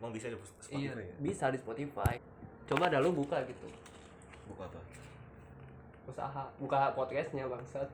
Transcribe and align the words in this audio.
emang 0.00 0.12
bisa 0.12 0.26
di 0.30 0.36
Spotify 0.36 0.74
iya 0.76 0.92
ya? 0.96 1.14
bisa 1.20 1.44
di 1.50 1.58
Spotify. 1.58 2.14
Coba 2.64 2.88
dah 2.88 3.00
lu 3.00 3.12
buka 3.12 3.44
gitu. 3.44 3.66
Buka 4.48 4.64
apa? 4.64 4.80
Usaha. 6.08 6.44
Buka 6.56 6.92
podcastnya 6.96 7.44
bangsat. 7.48 7.88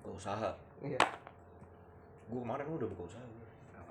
Buka 0.00 0.10
usaha? 0.16 0.50
Iya. 0.80 1.00
Gue 2.28 2.40
kemarin 2.40 2.64
udah 2.68 2.88
buka 2.88 3.04
usaha 3.08 3.24
gua. 3.24 3.42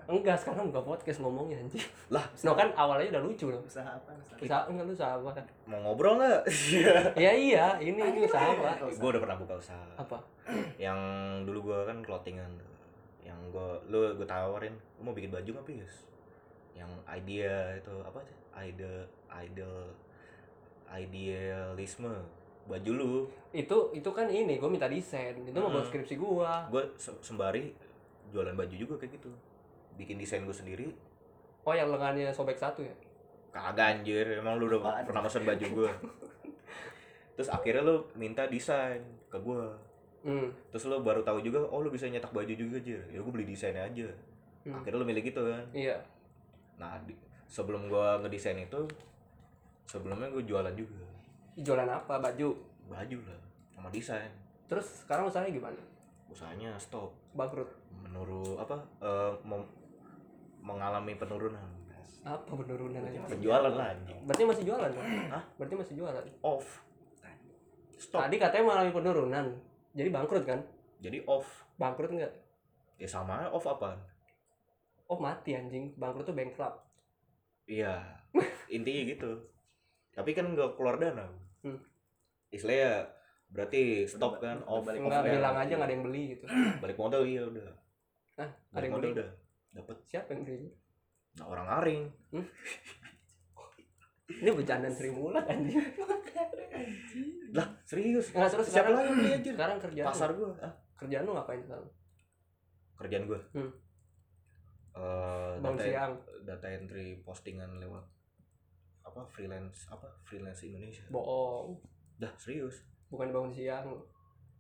enggak 0.04 0.36
sekarang 0.36 0.68
buka 0.68 0.84
podcast 0.84 1.24
ngomongnya 1.24 1.64
anjing. 1.64 1.80
Lah 2.12 2.28
no 2.44 2.52
kan 2.60 2.76
awalnya 2.76 3.16
udah 3.16 3.24
lucu 3.24 3.48
loh. 3.48 3.64
Usaha 3.64 3.88
apa? 3.88 4.12
Usaha 4.36 4.44
usaha 4.44 4.62
enggak 4.68 4.86
lu 4.90 4.94
usaha 4.98 5.14
apa? 5.16 5.32
Mau 5.64 5.80
ngobrol 5.80 6.20
nggak? 6.20 6.42
Ya 7.24 7.32
iya 7.32 7.80
ini 7.80 8.04
ini 8.04 8.20
usaha 8.28 8.52
apa? 8.52 8.84
gue 8.84 9.10
udah 9.16 9.22
pernah 9.24 9.38
buka 9.40 9.56
usaha. 9.64 9.88
Apa? 9.96 10.20
Yang 10.76 11.00
dulu 11.48 11.72
gue 11.72 11.80
kan 11.88 11.98
clothingan. 12.04 12.52
Yang 13.24 13.40
gue 13.56 13.70
lu 13.96 14.00
gue 14.20 14.28
tawarin 14.28 14.76
lu 15.00 15.08
mau 15.08 15.16
bikin 15.16 15.32
baju 15.32 15.50
nggak 15.56 15.68
pis 15.72 16.13
yang 16.74 16.90
idea 17.06 17.78
itu 17.78 17.94
apa 18.02 18.20
sih? 18.22 18.36
Ide 18.74 19.06
idol 19.46 19.90
idealisme. 20.90 22.14
Baju 22.64 22.92
lu. 22.94 23.14
Itu 23.52 23.92
itu 23.92 24.10
kan 24.10 24.30
ini 24.30 24.58
gue 24.58 24.70
minta 24.70 24.88
desain. 24.88 25.36
Itu 25.36 25.58
mau 25.58 25.70
buat 25.70 25.86
Hmm. 25.86 25.92
skripsi 25.92 26.16
gua. 26.16 26.68
Gue 26.72 26.84
sembari 26.98 27.74
jualan 28.32 28.56
baju 28.56 28.76
juga 28.76 28.96
kayak 28.98 29.20
gitu. 29.20 29.30
Bikin 30.00 30.18
desain 30.18 30.46
gue 30.46 30.56
sendiri. 30.56 30.88
Oh 31.64 31.76
yang 31.76 31.92
lengannya 31.92 32.32
sobek 32.32 32.58
satu 32.58 32.82
ya? 32.84 32.96
Kagak 33.54 34.02
anjir. 34.02 34.26
Emang 34.40 34.58
lu 34.58 34.66
udah 34.68 34.80
Apaan? 34.82 35.04
pernah 35.06 35.22
mesen 35.24 35.44
baju 35.46 35.66
gue 35.70 35.92
terus 37.34 37.50
akhirnya 37.50 37.82
lu 37.82 38.06
minta 38.14 38.46
desain 38.46 39.02
ke 39.26 39.38
gue 39.42 39.66
hmm. 40.22 40.70
terus 40.70 40.86
lu 40.86 41.02
baru 41.02 41.26
tahu 41.26 41.42
juga 41.42 41.66
oh 41.66 41.82
lu 41.82 41.90
bisa 41.90 42.06
nyetak 42.06 42.30
baju 42.30 42.54
juga 42.54 42.78
aja 42.78 42.94
ya 43.10 43.18
gue 43.18 43.32
beli 43.34 43.50
desainnya 43.50 43.90
aja. 43.90 44.06
Hmm. 44.64 44.78
akhirnya 44.80 45.02
lu 45.02 45.08
milih 45.10 45.24
gitu 45.26 45.42
kan? 45.42 45.66
Iya 45.74 45.98
nah 46.84 47.00
di- 47.08 47.16
sebelum 47.48 47.88
gua 47.88 48.20
ngedesain 48.20 48.60
itu 48.60 48.84
sebelumnya 49.88 50.28
gue 50.28 50.44
jualan 50.44 50.76
juga. 50.76 51.08
Jualan 51.56 51.88
apa? 51.88 52.20
Baju? 52.20 52.50
Baju 52.92 53.18
lah 53.24 53.40
sama 53.72 53.88
desain. 53.88 54.32
Terus 54.68 55.06
sekarang 55.06 55.32
usahanya 55.32 55.56
gimana? 55.56 55.80
Usahanya 56.28 56.76
stop. 56.76 57.16
Bangkrut. 57.32 57.72
Menurut 57.94 58.60
apa 58.60 58.84
mem- 59.46 59.72
mengalami 60.60 61.16
penurunan. 61.16 61.64
Apa 62.24 62.52
penurunan 62.56 63.04
aja 63.04 63.20
penjualan 63.28 63.68
lah 63.68 63.92
berarti 64.24 64.44
masih 64.48 64.64
jualan 64.64 64.88
kan? 64.88 65.06
Hah? 65.28 65.44
berarti 65.60 65.76
masih 65.76 65.94
jualan? 66.00 66.24
Off. 66.40 66.68
Stop. 68.00 68.28
Tadi 68.28 68.36
katanya 68.40 68.64
mengalami 68.72 68.92
penurunan 68.92 69.46
jadi 69.92 70.10
bangkrut 70.12 70.44
kan? 70.48 70.60
Jadi 71.04 71.24
off. 71.28 71.48
Bangkrut 71.76 72.12
enggak 72.16 72.32
ya 72.96 73.10
sama 73.10 73.52
off 73.52 73.68
apaan 73.68 74.00
oh 75.08 75.20
mati 75.20 75.56
anjing. 75.56 75.96
Bangkrut 75.98 76.28
tuh 76.28 76.36
bankrupt. 76.36 76.84
Iya. 77.68 78.04
Intinya 78.76 79.02
gitu. 79.08 79.32
Tapi 80.14 80.32
kan 80.38 80.54
nggak 80.54 80.78
keluar 80.78 81.00
dana. 81.00 81.28
Hmm. 81.64 81.80
istilahnya 82.54 83.10
berarti 83.50 84.06
stop 84.06 84.38
kan 84.38 84.62
off 84.70 84.86
balik 84.86 85.02
off 85.02 85.10
enggak 85.10 85.26
ya. 85.26 85.34
bilang 85.42 85.56
aja 85.58 85.74
nggak 85.74 85.90
ada 85.90 85.96
yang 85.96 86.06
beli 86.06 86.24
gitu. 86.38 86.46
Balik 86.84 86.98
modal 87.02 87.24
iya 87.26 87.42
udah. 87.50 87.66
Hah? 88.38 88.46
ada 88.46 88.74
balik 88.78 88.84
yang 88.86 88.94
modal 88.94 89.02
beli? 89.02 89.16
udah. 89.18 89.30
Dapat 89.74 89.98
siapa 90.06 90.30
yang 90.38 90.42
beli? 90.46 90.70
Nah, 91.34 91.46
orang 91.50 91.68
aring. 91.82 92.04
Ini 94.24 94.50
bercandaan 94.54 94.94
Sri 94.94 95.10
Mulat 95.10 95.46
anjing. 95.50 95.82
Lah 97.54 97.68
serius? 97.86 98.30
Nggak 98.34 98.50
terus 98.54 98.68
siapa 98.70 98.90
sekarang 98.90 99.18
lagi 99.18 99.50
sekarang 99.50 99.78
kerjaan 99.78 100.08
pasar 100.10 100.30
gua 100.34 100.52
ah, 100.62 100.74
kerjaan 100.98 101.24
lu 101.26 101.32
ngapain 101.38 101.62
sekarang 101.62 101.88
kerjaan 102.98 103.24
gua? 103.30 103.40
Hmm. 103.54 103.72
Eh, 104.94 105.52
data 105.58 105.82
siang. 105.82 106.14
data 106.46 106.68
entry 106.70 107.18
postingan 107.26 107.82
lewat 107.82 108.06
apa 109.02 109.26
freelance 109.34 109.90
apa 109.90 110.06
freelance 110.22 110.62
Indonesia. 110.70 111.02
Bohong. 111.10 111.82
Dah 112.22 112.30
serius? 112.38 112.86
Bukan 113.10 113.34
bangun 113.34 113.54
siang. 113.54 113.90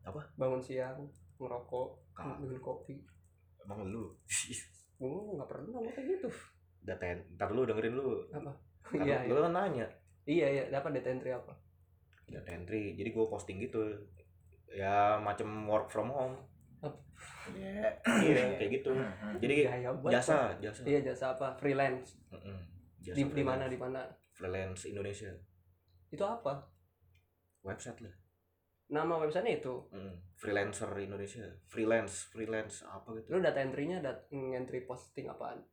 Apa? 0.03 0.19
bangun 0.35 0.59
siang 0.59 0.99
ngerokok 1.39 1.89
Kagak. 2.11 2.43
minum 2.43 2.59
kopi. 2.59 2.97
Emang 3.63 3.87
lu 3.87 4.11
gue 5.03 5.09
nggak 5.09 5.49
pernah 5.49 5.67
ngomong 5.69 5.93
kayak 5.93 6.07
gitu. 6.17 6.29
Data 6.81 7.03
ntar 7.37 7.49
lu 7.53 7.69
dengerin 7.69 7.93
lu. 7.93 8.25
Apa? 8.33 8.51
Iya 8.97 9.29
lu 9.29 9.37
iya. 9.37 9.43
kan 9.45 9.53
nanya. 9.53 9.87
Iya 10.25 10.47
iya. 10.49 10.63
Dapat 10.73 10.97
data 10.97 11.09
entry 11.13 11.31
apa? 11.31 11.53
Data 12.25 12.49
entry. 12.51 12.97
Jadi 12.97 13.09
gua 13.13 13.29
posting 13.29 13.61
gitu. 13.61 13.79
Ya 14.73 15.21
macam 15.21 15.69
work 15.69 15.93
from 15.93 16.09
home 16.09 16.35
Iya. 17.51 17.89
iya 18.23 18.45
kayak 18.55 18.71
gitu. 18.79 18.91
Jadi 19.43 19.53
Gaya 19.67 19.91
banget, 19.91 20.13
jasa 20.19 20.35
Pak. 20.55 20.63
jasa. 20.63 20.81
Iya 20.87 20.99
jasa 21.11 21.25
apa? 21.35 21.47
Freelance. 21.59 22.15
Mm-mm. 22.31 22.57
Jasa 23.03 23.17
di 23.19 23.23
di 23.23 23.31
freelance. 23.31 23.49
mana 23.49 23.65
di 23.67 23.77
mana? 23.77 24.01
Freelance 24.31 24.81
Indonesia. 24.87 25.31
Itu 26.13 26.23
apa? 26.23 26.71
Website 27.63 27.99
lah. 28.03 28.15
Nama 28.93 29.13
websitenya 29.17 29.63
itu? 29.63 29.75
Mm. 29.89 30.15
freelancer 30.35 30.91
Indonesia. 30.99 31.47
Freelance 31.71 32.27
freelance 32.27 32.83
apa 32.83 33.15
gitu. 33.15 33.31
Lu 33.31 33.39
data 33.39 33.63
entry-nya 33.63 34.03
dat 34.03 34.27
entry 34.29 34.83
posting 34.83 35.31
apaan? 35.31 35.63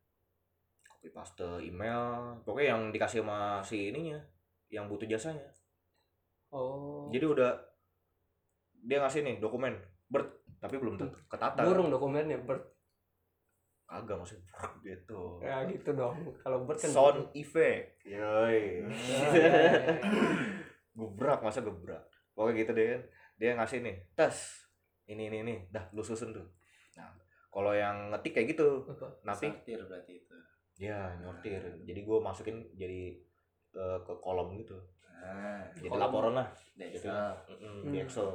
Copy 0.87 1.11
paste 1.11 1.59
email. 1.59 2.39
Pokoknya 2.47 2.79
yang 2.79 2.95
dikasih 2.95 3.27
sama 3.27 3.59
si 3.67 3.91
ininya 3.91 4.23
yang 4.71 4.87
butuh 4.87 5.11
jasanya. 5.11 5.51
Oh. 6.55 7.11
Jadi 7.11 7.27
udah 7.27 7.51
dia 8.87 9.03
ngasih 9.03 9.27
nih 9.27 9.37
dokumen. 9.43 9.75
Ber 10.07 10.40
tapi 10.61 10.77
belum 10.77 10.95
ketata. 11.27 11.65
burung 11.65 11.89
dokumennya 11.89 12.37
bird 12.45 12.61
kagak 13.91 14.23
maksudnya 14.23 14.47
gitu. 14.87 15.43
Ya 15.43 15.67
gitu 15.67 15.91
dong. 15.91 16.15
Kalau 16.39 16.63
bird 16.63 16.79
kan 16.79 16.91
sound 16.93 17.27
effect. 17.35 17.99
Yoi. 18.07 18.87
Ya, 19.11 19.19
ya, 19.35 19.51
ya. 19.51 19.71
gebrak 20.95 21.41
masa 21.43 21.65
gebrak? 21.65 22.03
Pokoknya 22.31 22.63
gitu 22.63 22.71
deh 22.71 22.87
kan. 22.87 23.03
Dia 23.35 23.51
ngasih 23.57 23.83
nih 23.83 23.97
tes 24.15 24.37
ini 25.07 25.27
ini 25.27 25.43
ini. 25.43 25.55
Dah 25.69 25.91
lu 25.91 26.05
susun 26.05 26.31
tuh. 26.31 26.47
Nah 26.95 27.11
kalau 27.51 27.75
yang 27.75 28.15
ngetik 28.15 28.39
kayak 28.39 28.55
gitu 28.55 28.87
nanti 29.27 29.51
Sortir 29.51 29.81
berarti 29.83 30.13
itu. 30.23 30.35
ya 30.79 31.11
nyortir. 31.19 31.59
Jadi 31.83 32.01
gue 32.01 32.19
masukin 32.23 32.57
jadi 32.73 33.19
eh, 33.75 33.99
ke 34.01 34.13
kolom 34.23 34.55
gitu. 34.57 34.79
Nah, 35.21 35.61
jadi 35.77 35.89
Kolom. 35.91 36.01
laporan 36.01 36.33
lah. 36.33 36.49
gitu 36.79 37.05
Excel. 37.05 37.35
Mm-mm, 37.51 37.91
di 37.91 37.99
Hmm. 37.99 38.05
Excel. 38.07 38.29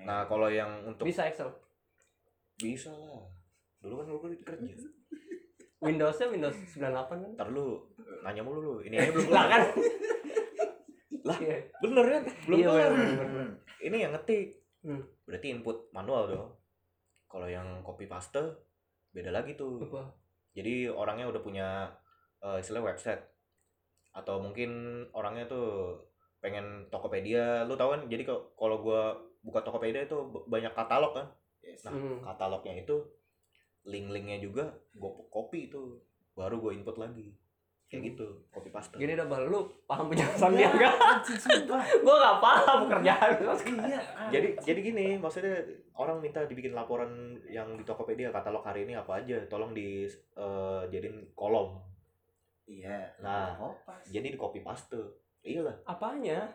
Nah 0.00 0.24
kalau 0.24 0.48
yang 0.48 0.70
untuk 0.86 1.04
bisa 1.04 1.26
Excel 1.26 1.52
bisa 2.58 2.90
lah. 2.90 3.22
Dulu 3.82 3.94
kan 3.98 4.06
gue 4.06 4.42
kerja. 4.42 4.74
Windowsnya 5.82 6.30
Windows 6.30 6.54
98 6.78 6.78
kan? 7.10 7.30
Ntar 7.34 7.48
lu 7.50 7.82
nanya 8.22 8.42
mulu 8.46 8.60
lu. 8.62 8.74
Ini 8.86 9.02
aja 9.02 9.10
belum 9.10 9.28
lah 9.34 9.44
kelar. 9.50 9.50
kan 9.50 9.62
Lah, 11.22 11.38
Iya. 11.38 11.58
bener 11.82 12.04
kan? 12.06 12.22
Belum 12.46 12.58
Iya, 12.58 12.68
kelar. 12.70 12.92
ini 13.82 13.96
yang 13.98 14.12
ngetik. 14.14 14.62
Hmm. 14.82 14.98
berarti 15.22 15.54
input 15.54 15.94
manual 15.94 16.26
dong. 16.26 16.50
Kalau 17.30 17.46
yang 17.46 17.86
copy 17.86 18.10
paste 18.10 18.42
beda 19.14 19.30
lagi 19.30 19.54
tuh. 19.54 19.78
Apa? 19.78 20.10
Jadi 20.54 20.90
orangnya 20.90 21.30
udah 21.30 21.38
punya 21.42 21.68
eh, 22.42 22.58
istilah 22.58 22.82
website. 22.82 23.22
Atau 24.10 24.42
mungkin 24.42 24.70
orangnya 25.14 25.46
tuh 25.46 25.98
pengen 26.42 26.90
Tokopedia. 26.90 27.62
Lu 27.62 27.78
tahu 27.78 27.94
kan? 27.94 28.02
Jadi 28.10 28.26
kalau 28.26 28.82
gua 28.82 29.14
buka 29.42 29.62
Tokopedia 29.62 30.02
itu 30.02 30.18
banyak 30.46 30.74
katalog 30.74 31.14
kan 31.14 31.26
Yes. 31.62 31.82
Nah, 31.82 31.92
Hmm. 31.92 32.18
katalognya 32.20 32.74
itu 32.76 32.96
link-linknya 33.82 34.38
juga 34.38 34.66
gua 34.92 35.10
copy 35.28 35.66
itu 35.66 35.98
baru 36.32 36.58
gua 36.58 36.72
input 36.72 36.96
lagi 36.96 37.34
kayak 37.86 38.08
gitu 38.08 38.24
copy 38.48 38.68
paste 38.68 38.96
gini 38.96 39.12
dah 39.12 39.26
Bal, 39.26 39.46
lu 39.46 39.68
paham 39.84 40.08
penjelasan 40.08 40.50
dia 40.50 40.64
Iya, 40.64 40.68
enggak 40.72 40.94
anjing, 40.96 41.36
sumpah. 41.36 41.82
gua 42.04 42.14
nggak 42.16 42.38
paham 42.40 42.78
kerjaan 42.88 43.30
lu 43.38 43.52
Iya. 43.84 44.00
jadi 44.30 44.48
jadi 44.58 44.80
gini 44.82 45.06
maksudnya 45.16 45.60
orang 45.92 46.18
minta 46.18 46.40
dibikin 46.42 46.72
laporan 46.72 47.10
yang 47.44 47.76
di 47.76 47.84
Tokopedia 47.84 48.30
katalog 48.30 48.62
hari 48.62 48.82
ini 48.82 48.94
apa 48.94 49.20
aja 49.20 49.38
tolong 49.46 49.70
di 49.70 50.08
eh, 50.08 50.82
jadiin 50.88 51.30
kolom 51.32 51.78
Iya. 52.64 53.12
Nah, 53.18 53.54
Kopas. 53.54 54.08
jadi 54.08 54.30
di 54.30 54.38
copy 54.40 54.60
paste 54.60 54.96
iyalah 55.42 55.74
apanya 55.84 56.48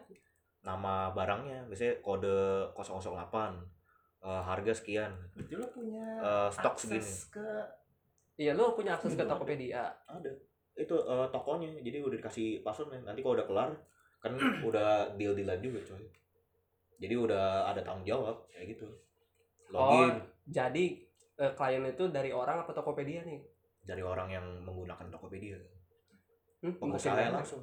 nama 0.60 1.12
barangnya 1.12 1.68
biasanya 1.68 2.02
kode 2.02 2.34
008 2.74 3.77
eh, 4.28 4.42
harga 4.44 4.74
sekian. 4.74 5.12
Berarti 5.32 5.54
lo 5.56 5.68
punya 5.70 6.04
Eh, 6.20 6.48
stok 6.52 6.76
akses 6.76 6.92
segini. 6.92 7.34
ke 7.34 7.48
iya 8.38 8.52
lu 8.54 8.76
punya 8.76 8.94
akses 8.94 9.16
ke 9.16 9.24
Hmm. 9.24 9.32
Tokopedia. 9.32 9.88
Ada. 10.06 10.32
Itu 10.76 10.96
eh, 10.96 11.28
tokonya. 11.32 11.80
Jadi 11.80 11.98
udah 12.00 12.18
dikasih 12.18 12.62
passwordnya 12.62 13.02
nanti 13.02 13.24
kalau 13.24 13.34
udah 13.34 13.48
kelar 13.48 13.72
kan 14.20 14.34
udah 14.68 15.16
deal 15.16 15.32
dealan 15.32 15.58
juga 15.58 15.80
coy. 15.86 16.04
Jadi 16.98 17.14
udah 17.16 17.46
ada 17.66 17.82
tanggung 17.82 18.04
jawab 18.04 18.46
kayak 18.50 18.76
gitu. 18.76 18.88
Login. 19.70 20.18
Jadi 20.46 20.86
eh, 21.38 21.52
klien 21.54 21.86
itu 21.86 22.04
dari 22.10 22.30
orang 22.30 22.62
apa 22.62 22.72
Tokopedia 22.72 23.24
nih? 23.24 23.40
Dari 23.82 24.02
orang 24.02 24.28
yang 24.28 24.46
menggunakan 24.62 25.08
Tokopedia. 25.08 25.56
Hmm? 26.60 26.74
Pengusaha 26.76 27.30
langsung. 27.30 27.62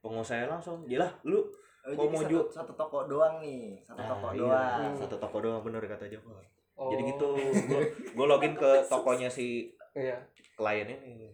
Pengusaha 0.00 0.44
langsung. 0.46 0.88
Jelah 0.88 1.10
lu 1.22 1.44
Oh, 1.88 1.94
jadi 1.96 2.06
mau 2.06 2.20
satu, 2.20 2.38
satu 2.50 2.72
toko 2.74 2.98
doang 3.04 3.34
nih, 3.38 3.80
satu 3.80 3.96
Nah, 3.96 4.08
toko 4.10 4.26
iya, 4.30 4.42
doang. 4.42 4.92
satu 4.94 5.16
toko 5.16 5.36
doang 5.38 5.60
bener 5.62 5.80
kata 5.82 6.04
Joko 6.06 6.36
oh, 6.74 6.90
jadi 6.90 7.02
gitu 7.06 7.28
gua, 7.64 7.80
gua 8.14 8.26
login 8.28 8.52
ke 8.52 8.70
tokonya 8.92 9.26
si 9.26 9.72
iya 9.92 10.20
klien 10.54 10.86
ini 10.86 11.32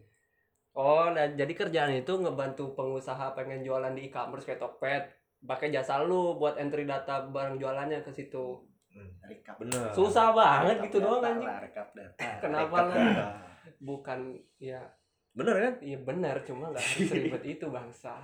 Oh, 0.72 1.06
nah 1.06 1.22
jadi 1.28 1.50
kerjaan 1.50 1.94
itu 1.94 2.10
ngebantu 2.12 2.74
pengusaha 2.74 3.30
pengen 3.32 3.62
jualan 3.62 3.94
di 3.94 4.10
e-commerce 4.10 4.42
kayak 4.42 4.58
Tokped, 4.58 5.06
pakai 5.40 5.70
jasa 5.70 6.02
lu 6.02 6.34
buat 6.34 6.58
entry 6.58 6.82
data 6.82 7.22
barang 7.24 7.56
jualannya 7.56 8.02
ke 8.02 8.10
situ. 8.10 8.58
Hmm, 8.90 9.06
bener 9.56 9.90
Susah 9.90 10.30
banget 10.30 10.74
Rekap 10.76 10.84
gitu 10.84 10.98
doang 10.98 11.18
data 11.20 11.30
anjing. 11.30 11.46
lah, 11.46 11.58
rekap 11.62 11.88
data. 11.94 12.26
Kenapa 12.38 12.76
data. 12.90 13.26
Bukan 13.78 14.18
ya 14.56 14.82
bener 15.34 15.54
kan 15.56 15.74
iya 15.80 15.98
benar 15.98 16.36
cuma 16.42 16.70
nggak 16.70 16.86
seribet 17.10 17.42
itu 17.44 17.66
bangsa. 17.66 18.14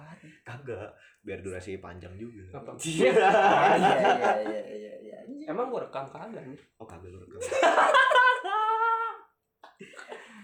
kagak 0.41 0.95
biar 1.21 1.39
durasi 1.41 1.77
panjang 1.77 2.15
juga 2.15 2.47
Apa? 2.57 2.79
Iya 2.81 3.11
iya 3.11 4.33
iya 4.71 4.93
iya 4.95 5.19
iya. 5.27 5.47
Emang 5.47 5.69
gua 5.69 5.83
rekam 5.83 6.07
kagak 6.07 6.39
nih. 6.41 6.59
oh 6.77 6.87
kagak 6.87 7.11
lu 7.11 7.19
rekam. 7.21 7.41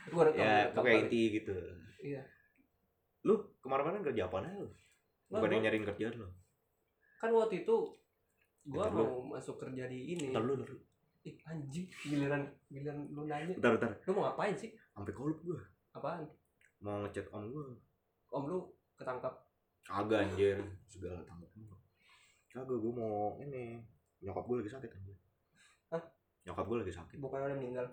Gua 0.09 0.23
rekam. 0.25 0.41
ya 0.41 0.71
kali. 0.73 1.03
inti 1.03 1.23
gitu 1.35 1.55
Iya. 1.99 2.23
lu 3.23 3.35
kemarin-kemarin 3.59 4.03
kerja 4.05 4.23
apa 4.25 4.37
aja 4.41 4.51
lu 4.55 4.69
bukan 5.29 5.51
yang 5.53 5.63
nyariin 5.65 5.83
kerjaan 5.85 6.15
lu 6.17 6.29
kan 7.17 7.31
waktu 7.33 7.63
itu 7.63 7.75
gua 8.65 8.87
Bentar 8.87 8.93
lu. 8.93 9.03
mau 9.03 9.11
masuk 9.33 9.57
kerja 9.57 9.87
di 9.87 10.15
ini. 10.15 10.31
ntar 10.31 10.43
lu 10.43 10.55
ntar 10.55 10.67
lu 10.67 10.79
Ih, 11.23 11.35
anjing, 11.45 11.91
giliran 12.01 12.43
giliran 12.67 13.03
lu 13.09 13.23
nanya. 13.25 13.51
ntar 13.55 13.75
ntar 13.77 13.99
Lu 14.03 14.15
mau 14.15 14.27
ngapain 14.27 14.55
sih? 14.55 14.71
sampai 14.89 15.11
kolup 15.11 15.43
gua 15.43 15.59
Apaan? 15.93 16.23
Mau 16.87 17.03
ngechat 17.03 17.27
om 17.35 17.51
gua 17.51 17.67
Om 18.31 18.45
lu 18.47 18.59
ketangkap. 18.95 19.35
kagak 19.83 20.19
anjir 20.25 20.59
segala 20.87 21.19
tangkap 21.27 21.51
lu 21.55 21.67
kagak 22.49 22.79
gua 22.79 22.93
mau 22.95 23.15
ini 23.39 23.83
nyokap 24.19 24.47
gua 24.47 24.63
lagi 24.63 24.71
sakit 24.71 24.91
anjir 24.91 25.17
Hah? 25.91 26.03
nyokap 26.43 26.65
gua 26.65 26.77
lagi 26.83 26.95
sakit 26.95 27.19
Bukan 27.19 27.39
udah 27.43 27.59
meninggal. 27.59 27.87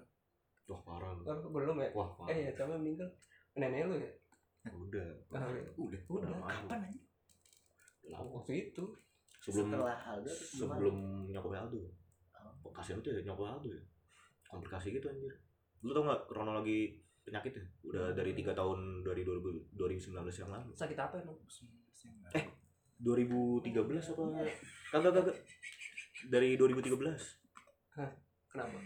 wah 0.63 0.81
parah 0.81 1.11
lu 1.11 1.21
Oh, 1.25 1.49
belum 1.49 1.81
ya? 1.81 1.89
wah 1.91 2.09
parah 2.13 2.29
Eh, 2.31 2.47
ya, 2.47 2.51
yang 2.55 2.79
meninggal? 2.79 3.09
Nenek 3.57 3.83
lu 3.89 3.95
ya? 3.97 4.11
udah 4.63 5.07
Ah, 5.35 5.43
iya. 5.51 5.67
udah 5.75 6.01
Udah, 6.07 6.29
lama. 6.31 6.47
Kapan? 6.47 6.79
Lama. 8.07 8.29
Waktu 8.39 8.71
itu. 8.71 8.85
sebelum 9.43 9.75
Setelah 9.75 9.99
Aldo 10.07 10.31
sebelum 10.31 10.95
nyokap 11.27 11.51
Aldo 11.67 11.83
kasihan 12.71 13.03
tuh 13.03 13.11
ya 13.11 13.19
nyokap 13.27 13.59
Aldo 13.59 13.75
ya 13.75 13.83
komplikasi 14.47 14.95
gitu 14.95 15.11
anjir 15.11 15.35
lu 15.83 15.91
tau 15.91 16.07
gak 16.07 16.31
kronologi 16.31 17.02
penyakitnya 17.23 17.63
udah 17.83 18.11
dari 18.11 18.31
tiga 18.31 18.51
tahun 18.51 19.01
dari 19.01 19.23
2000 19.23 19.73
2019 19.73 20.11
yang 20.37 20.51
lalu 20.51 20.71
Sakit 20.73 20.97
apa 20.97 21.15
emang? 21.17 21.37
Eh. 22.33 22.45
2013 22.99 23.73
apa 24.11 24.23
kagak 24.91 25.11
kagak 25.13 25.37
dari 26.25 26.55
2013 26.55 26.93
Kenapa? 28.47 28.77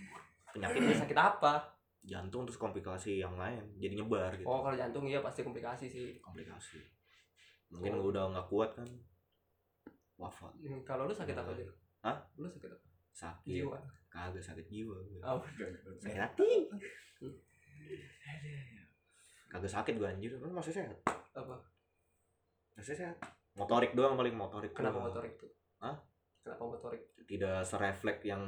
penyakitnya 0.49 0.95
sakit 0.95 1.17
apa? 1.17 1.53
jantung 1.99 2.47
terus 2.47 2.55
komplikasi 2.55 3.19
yang 3.19 3.35
lain 3.35 3.59
jadi 3.75 3.93
nyebar 3.95 4.31
gitu 4.33 4.47
Oh, 4.47 4.63
kalau 4.63 4.73
jantung 4.73 5.03
iya 5.03 5.19
pasti 5.19 5.43
komplikasi 5.43 5.85
sih. 5.85 6.07
komplikasi 6.17 6.79
mungkin 7.67 7.99
Oh. 7.99 8.07
udah 8.07 8.31
nggak 8.31 8.47
kuat 8.47 8.71
kan 8.73 8.87
wafat 10.15 10.55
Hmm, 10.57 10.81
kalau 10.81 11.03
lu 11.03 11.11
sakit 11.11 11.35
apa 11.35 11.51
aja? 11.51 11.67
Hah? 12.01 12.17
Lu 12.35 12.47
sakit 12.47 12.69
apa? 12.69 12.85
sakit 13.11 13.49
Jiwa. 13.59 13.77
kagak 14.07 14.39
sakit 14.39 14.65
jiwa 14.65 14.95
Oh, 15.21 15.41
sakit 15.99 16.15
hati 16.15 16.49
kagak 19.47 19.71
sakit 19.71 19.93
gua 19.95 20.09
anjir 20.09 20.31
kan 20.33 20.51
masih 20.51 20.73
sehat 20.73 20.97
apa? 21.33 21.55
masih 22.73 22.95
sehat 22.95 23.15
motorik 23.53 23.93
doang 23.93 24.13
paling 24.13 24.33
motorik 24.33 24.71
Kenapa 24.71 24.97
doang. 24.97 25.07
motorik 25.09 25.33
tuh? 25.35 25.49
Hah? 25.79 25.95
Kenapa 26.39 26.63
motorik? 26.65 27.01
tidak 27.25 27.59
serefleks 27.61 28.23
yang 28.23 28.39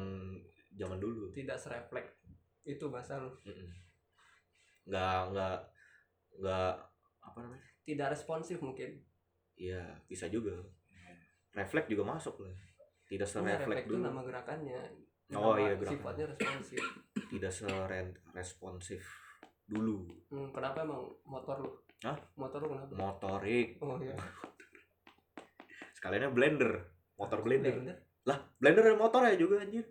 zaman 0.72 0.98
dulu 0.98 1.28
Tidak 1.30 1.56
serefleks 1.56 2.16
itu 2.64 2.86
bahasa 2.88 3.18
lu. 3.18 3.32
Mm-mm. 3.44 3.68
nggak 4.86 5.20
nggak 5.30 5.58
nggak 6.38 6.72
apa 7.22 7.38
namanya 7.40 7.64
Tidak 7.82 8.08
responsif 8.08 8.58
mungkin. 8.60 9.02
iya 9.54 9.84
bisa 10.06 10.28
juga 10.28 10.56
refleks 11.52 11.88
juga 11.88 12.04
masuk 12.08 12.40
lah 12.40 12.54
tidak 13.06 13.26
Nah, 13.26 13.34
serefleks 13.34 13.60
refleks 13.60 13.82
itu 13.82 13.92
dulu 13.92 14.04
nama 14.06 14.22
gerakannya. 14.22 14.82
Oh, 15.30 15.54
Nama 15.54 15.62
iya, 15.62 15.74
gerakan. 15.76 15.94
Sifatnya 15.94 16.26
responsif. 16.28 16.82
tidak 17.28 17.52
seresponsif 17.52 19.02
dulu 19.70 20.02
Hmm, 20.30 20.50
kenapa 20.50 20.82
emang 20.82 21.02
motor 21.24 21.58
lu? 21.60 21.72
Hah? 22.02 22.14
Motor 22.36 22.60
lu 22.62 22.68
kenapa? 22.70 22.94
motorik 22.94 23.78
Oh 23.80 23.98
iya. 23.98 24.14
sekaliannya 25.92 26.30
blender 26.30 26.74
motor 27.16 27.40
blender 27.40 27.74
Blender. 27.76 27.98
lah 28.24 28.38
blender 28.56 28.84
ada 28.86 28.98
motor 28.98 29.22
ya 29.24 29.36
juga 29.36 29.60
anjir 29.60 29.86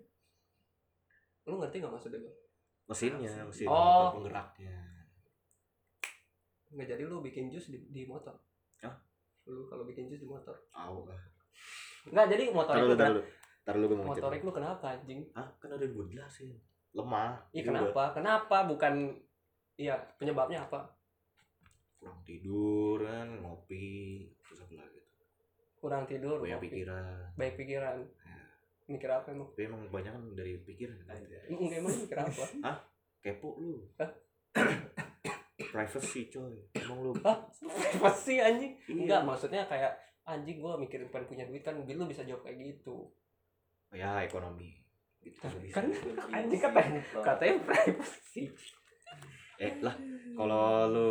Lu 1.45 1.57
ngerti 1.57 1.81
gak 1.81 1.91
maksudnya 1.91 2.19
gue? 2.19 2.35
mesinnya 2.85 3.33
mesin 3.43 3.67
Oh. 3.67 3.75
motor 4.09 4.15
penggeraknya 4.21 4.77
Nggak 6.69 6.87
jadi 6.87 7.03
lu 7.03 7.19
bikin 7.19 7.49
jus 7.49 7.67
di, 7.67 7.81
di 7.89 8.05
motor. 8.05 8.37
Hah? 8.79 8.93
Lu 9.45 9.65
kalau 9.65 9.83
bikin 9.83 10.05
jus 10.07 10.21
di 10.21 10.29
motor. 10.29 10.53
Aw 10.71 10.95
lah 11.03 11.17
Nggak 12.07 12.27
jadi 12.29 12.43
motorik 12.51 12.77
taruh 12.79 12.89
lu 12.89 12.97
taruh 12.97 13.25
taruh 13.65 13.79
mau 13.81 14.05
ngecek 14.07 14.21
Motorik 14.21 14.41
lu 14.43 14.53
kenapa 14.53 14.87
anjing? 14.91 15.21
Hah? 15.33 15.49
kan 15.57 15.69
ada 15.71 15.83
gue 15.83 16.05
jelasin 16.07 16.53
lemah 16.91 17.41
Iya 17.51 17.63
juga. 17.63 17.69
kenapa? 17.89 18.03
Kenapa? 18.13 18.57
Bukan 18.65 18.95
Iya, 19.79 19.95
penyebabnya 20.19 20.67
apa? 20.67 20.99
kurang 21.99 22.23
tidur 22.23 23.03
kan 23.03 23.43
ngopi 23.43 24.23
terus 24.47 24.63
apa 24.63 24.79
lagi 24.79 24.99
tuh 25.03 25.27
Kurang 25.79 26.07
tidur, 26.07 26.39
banyak 26.39 26.59
ngopi, 26.59 26.67
pikiran 26.71 27.35
baik 27.35 27.55
pikiran. 27.59 27.99
Ya. 28.03 28.39
Mikir 28.89 29.11
apa 29.11 29.27
emang? 29.35 29.49
tapi 29.51 29.63
emang 29.67 29.83
banyak 29.91 30.13
kan 30.15 30.23
dari 30.39 30.63
pikiran 30.63 30.99
kan 31.07 31.19
Enggak 31.51 31.79
emang 31.83 31.95
mikir 31.95 32.19
apa? 32.19 32.45
kepo 33.19 33.59
lu 33.59 33.83
Hah? 33.99 34.11
privacy 35.75 36.31
coy 36.31 36.55
emang 36.79 36.99
lu 37.03 37.11
Hah? 37.23 37.39
Pasti 38.03 38.39
anjing. 38.39 38.79
Iya. 38.87 38.95
Enggak, 39.05 39.21
maksudnya 39.27 39.63
kayak 39.67 39.93
anjing 40.23 40.63
gua 40.63 40.79
mikirin 40.79 41.11
pengen 41.11 41.27
punya 41.27 41.45
duit 41.51 41.67
kan 41.67 41.75
lu 41.75 42.07
bisa 42.07 42.23
jawab 42.23 42.47
kayak 42.47 42.63
gitu. 42.63 43.11
ya 43.91 44.23
ekonomi 44.23 44.79
gitu 45.19 45.51
bisa. 45.59 45.83
Kan 45.83 45.91
anjing 46.31 46.61
katanya 46.63 47.01
katanya 47.27 47.55
privacy. 47.67 48.55
Eh 49.59 49.75
lah 49.83 49.97
kalau 50.39 50.87
lu 50.87 51.11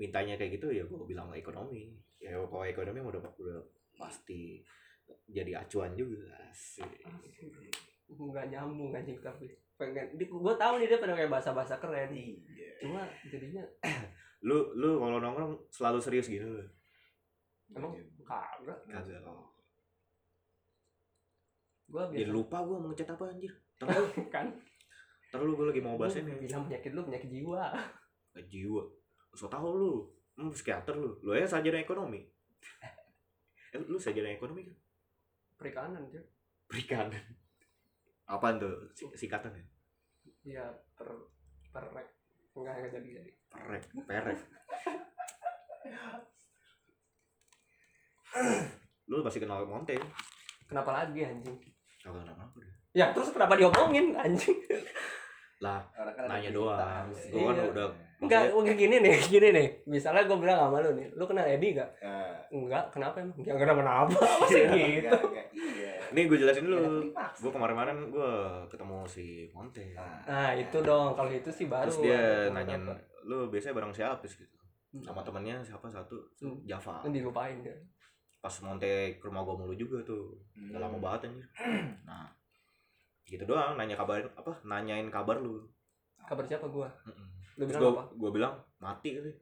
mintanya 0.00 0.40
kayak 0.40 0.56
gitu 0.56 0.72
ya 0.72 0.82
gua 0.88 1.04
bilang 1.04 1.28
ekonomi 1.36 1.92
ya 2.16 2.40
kalau 2.48 2.64
ekonomi 2.64 3.04
udah 3.04 3.20
udah 3.20 3.60
pasti 3.96 4.64
jadi 5.28 5.60
acuan 5.60 5.92
juga 5.92 6.32
sih 6.56 6.84
Enggak 8.12 8.52
nyambung 8.52 8.92
anjing 8.92 9.16
tapi 9.24 9.48
pengen 9.80 10.14
di, 10.20 10.28
gua 10.28 10.54
tahu 10.56 10.78
nih 10.78 10.88
dia 10.88 11.00
pengen 11.00 11.16
kayak 11.16 11.32
bahasa-bahasa 11.32 11.80
keren. 11.80 12.12
Iya. 12.12 12.70
Cuma 12.84 13.02
jadinya 13.24 13.64
lu 14.46 14.76
lu 14.76 15.00
kalau 15.00 15.16
nongkrong 15.16 15.52
selalu 15.72 15.98
serius 16.02 16.28
gitu 16.28 16.44
emang 17.72 17.96
kagak. 18.20 18.78
kagak. 18.84 19.20
Gua 21.88 22.08
jadi 22.12 22.28
biasa 22.28 22.36
lupa 22.36 22.58
gua 22.64 22.76
mau 22.80 22.88
ngechat 22.92 23.08
apa 23.16 23.24
anjir 23.32 23.52
terus 23.80 24.12
terus 25.32 25.48
gua 25.50 25.66
lagi 25.66 25.80
mau 25.80 25.96
bahas 25.96 26.12
Lu 26.14 26.28
ini 26.28 26.36
bilang 26.38 26.68
penyakit 26.68 26.92
lu 26.92 27.02
penyakit 27.02 27.26
jiwa. 27.26 27.72
Eh, 28.32 28.44
jiwa 28.46 28.84
so 29.32 29.48
tau 29.48 29.72
lu 29.72 30.04
hmm, 30.36 30.52
psikiater 30.52 30.92
lu 30.92 31.16
lu 31.18 31.32
ya 31.32 31.42
sarjana 31.42 31.78
ekonomi 31.78 32.20
eh, 33.72 33.80
lu 33.80 33.96
sarjana 33.96 34.28
ekonomi 34.30 34.62
kan 34.62 34.76
Perikanan 35.56 36.04
dia. 36.06 36.20
perikanan 36.64 37.22
apaan 38.24 38.58
tuh 38.58 38.92
Si- 38.92 39.08
singkatan 39.16 39.52
ya 39.52 39.64
Iya, 40.42 40.64
per 40.92 41.06
perek. 41.70 42.08
Enggak 42.52 42.74
enggak 42.76 42.92
jadi 42.94 43.08
jadi. 43.16 43.30
perek 43.48 43.82
perek 44.02 44.38
lu 49.04 49.20
pasti 49.20 49.38
kenal 49.38 49.64
Monte 49.64 49.96
Kenapa 50.64 50.90
lagi 50.94 51.20
anjing? 51.20 51.56
kagak 51.98 52.22
kenal 52.22 52.36
apa 52.38 52.56
deh 52.56 52.70
Ya 52.92 53.08
terus 53.10 53.30
kenapa 53.30 53.54
diomongin 53.54 54.12
anjing? 54.14 54.56
Lah 55.62 55.80
Orang 55.94 56.10
kan 56.12 56.24
nanya 56.26 56.50
doang 56.50 56.74
harusnya. 56.74 57.30
gua 57.32 57.42
kan 57.46 57.56
Iya. 57.56 57.70
udah 57.70 57.86
Enggak, 58.18 58.42
maksudnya- 58.48 58.78
gini 58.78 58.96
nih, 59.00 59.16
gini 59.24 59.48
nih. 59.50 59.68
Misalnya 59.84 60.22
gue 60.22 60.36
bilang 60.36 60.54
sama 60.60 60.78
lu 60.78 60.90
nih, 60.92 61.10
lu 61.10 61.24
kenal 61.24 61.42
Edi 61.44 61.68
gak? 61.72 61.90
Nah, 61.98 62.30
Enggak, 62.52 62.84
kenapa 62.88 63.18
emang? 63.18 63.34
Ya 63.36 63.50
kenapa-napa, 63.52 64.14
masih 64.40 64.62
Iya, 64.64 64.86
gitu. 64.92 65.08
enggak, 65.08 65.22
enggak, 65.24 65.46
Iya. 65.52 65.92
nih 66.12 66.22
gue 66.24 66.36
jelasin 66.36 66.64
dulu 66.64 66.78
Iya, 67.04 67.26
gue 67.32 67.50
kemarin-kemarin 67.50 67.98
gue 68.08 68.32
ketemu 68.68 68.98
si 69.04 69.24
Monte 69.48 69.82
Nah, 69.92 70.22
Nah 70.24 70.50
itu 70.52 70.76
dong, 70.78 71.14
kalau 71.14 71.30
itu 71.30 71.50
sih 71.50 71.66
baru. 71.66 71.82
terus 71.84 71.98
dia 72.00 72.22
nanyain 72.48 72.82
lu 73.24 73.46
biasanya 73.48 73.74
bareng 73.76 73.90
siapa 73.92 74.22
sih 74.22 74.38
gitu 74.38 74.54
Hmm. 74.92 75.02
sama 75.02 75.20
temennya 75.20 75.58
siapa 75.58 75.88
satu 75.88 76.14
Hmm. 76.36 76.62
Java 76.62 77.00
Kan 77.00 77.10
dilupain 77.10 77.58
dia. 77.58 77.74
pas 78.38 78.54
Monte 78.60 78.86
ke 79.12 79.24
rumah 79.24 79.40
gue 79.40 79.54
mulu 79.56 79.72
juga 79.72 79.98
tuh 80.04 80.34
udah 80.52 80.78
lama 80.80 80.94
Hmm. 80.94 81.04
banget 81.04 81.20
anjir 81.24 81.46
nah 82.04 82.26
gitu 83.24 83.44
doang 83.44 83.74
nanya 83.74 83.94
kabar 83.94 84.24
apa 84.32 84.52
nanyain 84.62 85.08
kabar 85.08 85.38
lu 85.38 85.64
Kabar 86.22 86.46
siapa 86.46 86.66
gua? 86.66 86.86
Mm-mm. 87.02 87.28
Lu 87.58 87.66
terus 87.66 87.74
bilang 87.74 87.82
gue 87.82 87.92
apa? 87.92 88.04
gue 88.14 88.30
bilang 88.32 88.54
mati 88.78 89.08
kali 89.12 89.32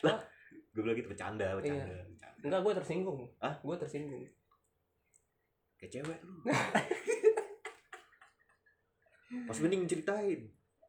lah 0.00 0.18
gue 0.74 0.82
bilang 0.82 0.96
gitu 0.96 1.08
bercanda 1.08 1.46
bercanda, 1.54 1.86
bercanda. 2.04 2.38
Enggak, 2.38 2.60
gue 2.60 2.72
tersinggung. 2.74 3.20
Hah? 3.38 3.54
Gue 3.58 3.74
tersinggung. 3.74 4.22
kayak 5.76 5.90
cewek 5.92 6.18
lu 6.20 6.34
pas 9.46 9.58
mending 9.58 9.86
ceritain 9.86 10.40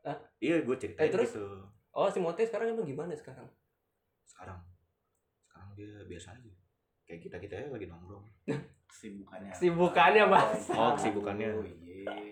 Hah? 0.01 0.17
iya 0.39 0.57
gue 0.59 0.75
ceritain 0.75 1.05
Eh, 1.05 1.11
terus? 1.11 1.29
gitu 1.29 1.45
Oh 1.91 2.07
si 2.07 2.17
Mote 2.17 2.41
sekarang 2.41 2.71
emang 2.71 2.85
gimana 2.85 3.13
sekarang? 3.13 3.45
sekarang 4.25 4.57
sekarang 5.43 5.69
dia 5.75 6.01
biasa 6.05 6.31
aja 6.31 6.51
kayak 7.09 7.21
kita 7.25 7.37
kita 7.41 7.53
lagi 7.67 7.89
nongkrong 7.89 8.21
Kesibukannya. 8.89 9.53
Kesibukannya, 9.53 10.23
Mas. 10.25 10.65
Oh, 10.71 10.93
kesibukannya. 10.93 11.47
Oh, 11.51 11.61
iya. 11.61 12.25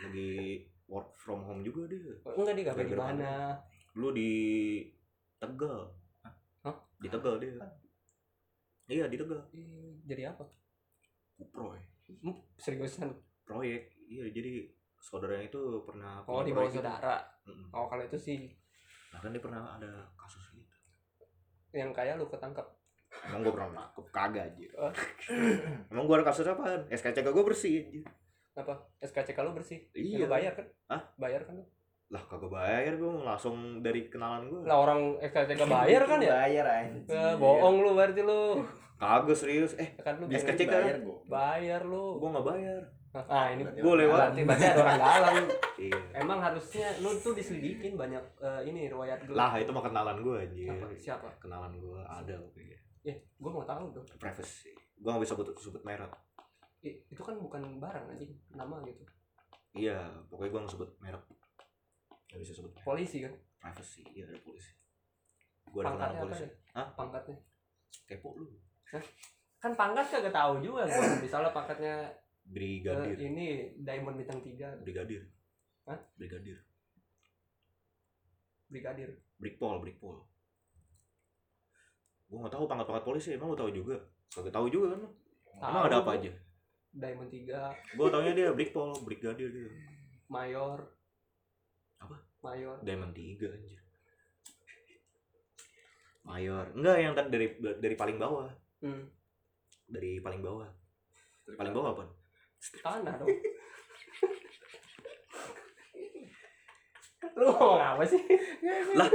lagi 0.00 0.30
work 0.86 1.10
from 1.12 1.42
home 1.42 1.60
juga 1.60 1.86
dia 1.86 2.02
Enggak 2.24 2.56
di 2.56 2.64
kafe 2.64 2.82
di 2.84 2.94
mana? 2.94 3.58
lu 3.92 4.10
di 4.10 4.30
Tegal 5.36 5.90
Hah? 6.62 6.74
di 6.96 7.06
Tegal 7.06 7.36
dia 7.36 7.58
iya 8.88 9.04
di 9.06 9.14
Tegal 9.14 9.42
Jadi 10.04 10.22
apa? 10.24 10.46
proyek 11.50 11.84
Hmm, 12.22 12.34
Seriusan? 12.56 13.10
proyek 13.42 13.90
iya 14.04 14.26
jadi 14.26 14.66
saudaranya 14.96 15.46
itu 15.46 15.62
pernah 15.84 16.22
Oh 16.24 16.42
di 16.42 16.50
bawah 16.50 16.66
gitu. 16.66 16.80
saudara. 16.80 17.22
Oh 17.70 17.86
kalau 17.86 18.02
itu 18.02 18.16
sih 18.16 18.38
nah 19.10 19.18
kan 19.18 19.30
dia 19.30 19.42
pernah 19.42 19.74
ada 19.74 20.06
kasus 20.14 20.54
gitu 20.54 20.70
yang 21.72 21.90
kayak 21.90 22.14
lu 22.14 22.26
ketangkap. 22.26 22.66
Emang 23.22 23.40
gue 23.40 23.52
pernah 23.52 23.70
nangkep 23.74 24.04
kagak 24.10 24.44
aja 24.46 24.66
Oh. 24.78 24.92
emang 25.88 26.04
gue 26.04 26.14
ada 26.14 26.26
kasus 26.26 26.46
apaan 26.46 26.88
SKCK 26.88 27.26
gue 27.26 27.44
bersih 27.44 27.74
aja 27.80 28.00
Apa? 28.56 28.74
SKCK 29.00 29.38
lu 29.40 29.52
bersih? 29.52 29.78
Iya. 29.90 30.20
Lu 30.20 30.26
bayar 30.28 30.52
kan? 30.52 30.66
Hah? 30.86 31.02
Bayar 31.16 31.42
kan? 31.42 31.54
lu? 31.54 31.64
lah 32.08 32.18
kagak 32.22 32.50
bayar 32.50 32.92
gue 32.94 33.12
langsung 33.22 33.54
dari 33.78 34.02
kenalan 34.04 34.42
gue 34.44 34.60
Lah 34.64 34.78
orang 34.80 35.14
SKCK 35.20 35.62
bayar 35.62 36.02
kan 36.04 36.18
ya? 36.18 36.34
Bayar 36.36 36.66
anjir. 36.66 37.06
Eh, 37.08 37.34
bohong 37.36 37.76
lu 37.78 37.94
berarti 37.94 38.20
lu. 38.20 38.66
kagak 38.96 39.32
serius 39.34 39.72
eh 39.74 39.94
Kan 39.96 40.18
lu 40.18 40.26
kecil. 40.26 40.66
Bayar 40.66 40.98
gua. 40.98 41.16
bayar 41.24 41.80
lu. 41.82 42.18
gue 42.18 42.28
nggak 42.28 42.46
bayar 42.46 42.82
Ah 43.12 43.46
ini 43.48 43.62
Gua 43.76 43.94
lewat. 43.96 44.18
berarti 44.28 44.42
berarti 44.44 44.66
ada 44.66 44.80
orang 44.80 44.98
dalam. 45.00 45.34
iya 45.78 45.98
Emang 46.14 46.38
harusnya 46.40 46.86
lu 46.98 47.10
tuh 47.16 47.32
diselidikin 47.32 47.94
banyak 47.94 48.22
eh, 48.38 48.60
ini 48.64 48.86
riwayat 48.86 49.22
gelap. 49.24 49.38
lah 49.38 49.52
itu 49.56 49.70
mah 49.70 49.82
kenalan 49.84 50.18
gue 50.20 50.36
aja 50.36 50.62
Siapa? 50.66 50.84
Siapa? 50.96 51.28
kenalan 51.38 51.72
gue 51.72 52.00
ada 52.00 52.34
pokoknya 52.36 52.78
Ya, 53.00 53.16
gua 53.40 53.50
mau 53.50 53.64
tahu 53.64 53.96
dong. 53.96 54.04
privacy 54.20 54.76
gue 55.00 55.08
gak 55.08 55.22
bisa 55.24 55.32
sebut 55.32 55.48
sebut 55.56 55.80
merek 55.80 56.12
Ih, 56.80 57.00
itu 57.08 57.20
kan 57.20 57.36
bukan 57.36 57.76
barang 57.76 58.04
anjing, 58.08 58.32
nama 58.52 58.80
gitu. 58.84 59.00
iya 59.72 59.96
pokoknya 60.28 60.52
gue 60.52 60.60
gak 60.60 60.72
sebut 60.76 60.90
merek 61.00 61.24
gak 62.28 62.40
bisa 62.40 62.52
sebut 62.52 62.68
merek. 62.70 62.84
Polisi 62.84 63.24
kan? 63.24 63.32
privacy 63.56 64.04
iya 64.12 64.28
ada 64.28 64.36
polisi 64.44 64.72
gue 65.64 65.80
ada 65.80 65.88
Pangkatnya 65.88 65.96
kenalan 65.96 66.20
apa 66.20 66.24
polisi 66.28 66.44
ya? 66.44 66.50
Hah? 66.76 66.88
Pangkatnya. 66.92 67.36
kepo 68.04 68.28
lu 68.36 68.46
Kan 69.60 69.72
pangkat 69.76 70.06
kagak 70.08 70.32
tahu 70.32 70.52
juga 70.64 70.88
gua. 70.88 71.04
Misalnya 71.20 71.52
pangkatnya 71.52 71.94
eh, 72.04 72.48
brigadir 72.48 73.16
ini 73.16 73.46
Diamond 73.76 74.16
bintang 74.16 74.40
3, 74.40 74.80
brigadir 74.84 75.22
Hah? 75.84 76.00
brigadir 76.16 76.58
brigadir. 78.68 79.10
brikpol 79.36 79.80
brikpol 79.80 80.16
gue 82.30 82.38
gak 82.46 82.54
tahu 82.54 82.64
pangkat 82.70 82.86
pangkat 82.86 83.04
polisi 83.04 83.28
emang 83.34 83.50
lu 83.50 83.58
tahu 83.58 83.74
juga 83.74 83.98
kagak 84.30 84.54
tahu 84.54 84.66
juga 84.70 84.94
kan 84.94 85.02
emang 85.66 85.84
ada 85.90 85.98
apa 86.00 86.14
aja 86.14 86.32
Diamond 86.90 87.30
3, 87.30 87.94
gue 87.94 88.06
taunya 88.10 88.32
dia 88.34 88.50
brikpol 88.50 88.90
brigadir 89.06 89.46
gitu 89.54 89.70
Mayor. 90.30 90.78
Apa? 91.98 92.16
Mayor. 92.46 92.78
Diamond 92.86 93.10
3 93.10 93.50
anjir. 93.50 93.82
Mayor. 96.22 96.70
Enggak 96.78 96.96
yang 97.02 97.14
tadi 97.18 97.28
dari 97.34 97.46
dari 97.82 97.94
paling 97.98 98.16
bawah. 98.22 98.46
Hmm. 98.78 99.10
Dari 99.90 100.22
paling 100.22 100.38
bawah. 100.38 100.70
Paling 101.58 101.74
bawah 101.74 101.90
apa? 101.98 102.04
Tanah 102.78 103.14
dong. 103.18 103.28
Lu 107.36 107.46
mau 107.48 107.74
apa 107.74 108.02
sih? 108.02 108.18
Lah, 108.98 109.08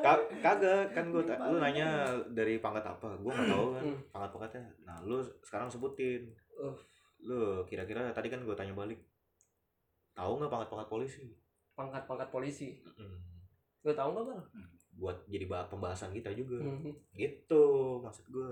Ka- 0.00 0.28
kagak 0.40 0.90
kan 0.90 1.04
gue 1.06 1.22
lu 1.22 1.56
nanya 1.58 1.86
dari 2.26 2.56
pangkat 2.56 2.82
apa? 2.82 3.14
Gue 3.16 3.30
nggak 3.30 3.48
tahu 3.48 3.66
kan 3.72 3.84
Hmm. 3.84 3.98
pangkat 4.10 4.30
pangkatnya. 4.32 4.62
Nah, 4.82 4.96
lu 5.02 5.18
sekarang 5.40 5.66
sebutin. 5.66 6.30
Uh. 6.52 6.74
Lu 7.20 7.40
kira-kira 7.64 8.10
tadi 8.10 8.26
kan 8.26 8.40
gue 8.40 8.54
tanya 8.54 8.72
balik. 8.72 8.98
Tahu 10.12 10.32
nggak 10.36 10.50
pangkat-pangkat 10.50 10.88
polisi? 10.88 11.24
Pangkat-pangkat 11.72 12.28
polisi. 12.28 12.80
Mm-mm. 12.82 13.16
Lu 13.80 13.92
tahu 13.92 14.08
nggak 14.12 14.24
bang? 14.26 14.40
Buat 14.92 15.16
jadi 15.26 15.44
bah- 15.44 15.66
pembahasan 15.66 16.10
kita 16.10 16.32
juga. 16.32 16.60
Hmm. 16.60 16.92
Gitu 17.12 17.62
maksud 17.98 18.26
gue. 18.26 18.48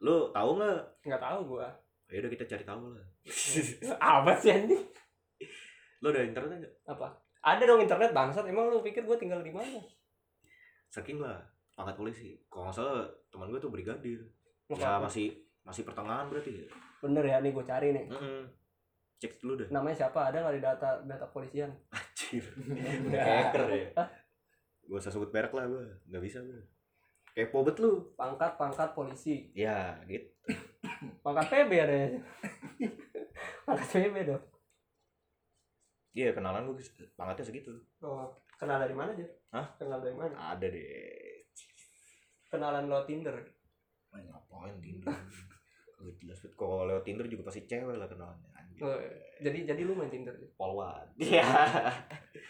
Lu 0.00 0.28
tahu 0.30 0.50
nggak? 0.56 0.80
Nggak 1.02 1.22
tahu 1.22 1.38
gua. 1.48 1.68
Ya 2.06 2.18
udah 2.18 2.30
kita 2.30 2.44
cari 2.44 2.64
tahu 2.64 2.90
lah. 2.90 3.06
apa 4.18 4.32
sih 4.36 4.50
anjing? 4.50 4.82
Lu 6.00 6.08
ada 6.08 6.22
internet 6.22 6.58
nggak? 6.58 6.74
Apa? 6.88 7.08
Ada 7.40 7.62
dong 7.64 7.80
internet 7.80 8.12
bangsat. 8.12 8.44
Emang 8.44 8.68
lu 8.68 8.84
pikir 8.84 9.04
gua 9.08 9.16
tinggal 9.16 9.40
di 9.40 9.52
mana? 9.52 9.80
Searching 10.92 11.22
lah 11.22 11.40
pangkat 11.72 11.96
polisi. 11.96 12.36
Kalau 12.52 12.68
nggak 12.68 12.76
salah 12.76 13.08
teman 13.32 13.48
gue 13.48 13.60
tuh 13.62 13.72
brigadir. 13.72 14.20
Ya 14.70 15.00
masih 15.00 15.32
masih 15.64 15.88
pertengahan 15.88 16.28
berarti 16.28 16.64
ya. 16.64 16.66
Bener 17.00 17.24
ya 17.24 17.36
nih 17.40 17.52
gua 17.56 17.64
cari 17.64 17.96
nih. 17.96 18.04
Mm-mm. 18.12 18.40
Cek 19.20 19.40
dulu 19.40 19.64
deh. 19.64 19.68
Namanya 19.72 20.06
siapa? 20.06 20.32
Ada 20.32 20.44
nggak 20.44 20.54
di 20.56 20.62
data 20.64 20.90
data 21.04 21.26
polisian? 21.28 21.70
Anjir. 21.92 22.44
Udah 23.08 23.24
hacker 23.24 23.64
ya. 23.68 23.88
Gue 24.90 24.98
usah 24.98 25.14
sebut 25.14 25.30
merek 25.30 25.54
lah 25.54 25.70
gue. 25.70 25.86
Gak 26.10 26.22
bisa 26.24 26.42
gue. 26.42 26.60
Kepo 27.30 27.62
bet 27.62 27.78
lu. 27.78 28.10
Pangkat-pangkat 28.18 28.90
polisi. 28.90 29.54
Ya 29.54 29.94
gitu. 30.10 30.26
Pangkat 31.24 31.46
PB 31.46 31.70
ada 31.78 31.94
ya. 31.94 32.08
Pangkat 33.68 33.88
PB 33.94 34.16
dong. 34.26 34.42
Iya 36.10 36.34
kenalan 36.34 36.66
gue 36.66 36.82
pangkatnya 37.14 37.46
segitu. 37.46 37.70
Oh, 38.02 38.26
kenal 38.58 38.82
dari 38.82 38.94
mana 38.94 39.14
aja? 39.14 39.26
Hah? 39.54 39.66
Kenal 39.78 40.02
dari 40.02 40.16
mana? 40.18 40.34
Ada 40.34 40.66
deh. 40.66 41.46
Kenalan 42.50 42.90
lo 42.90 43.06
Tinder. 43.06 43.38
Ngapain 44.10 44.74
Tinder? 44.82 45.14
Gak 46.00 46.14
jelas 46.18 46.38
bet. 46.42 46.52
Kalau 46.58 46.82
lewat 46.88 47.06
Tinder 47.06 47.26
juga 47.30 47.46
pasti 47.46 47.62
cewek 47.62 47.94
lah 47.94 48.10
kenalannya. 48.10 48.50
Anjir. 48.58 48.80
Oh, 48.82 48.98
jadi 49.38 49.58
jadi 49.70 49.80
lu 49.86 49.94
main 49.94 50.10
Tinder. 50.10 50.34
Polwan. 50.58 51.06
Iya. 51.14 51.46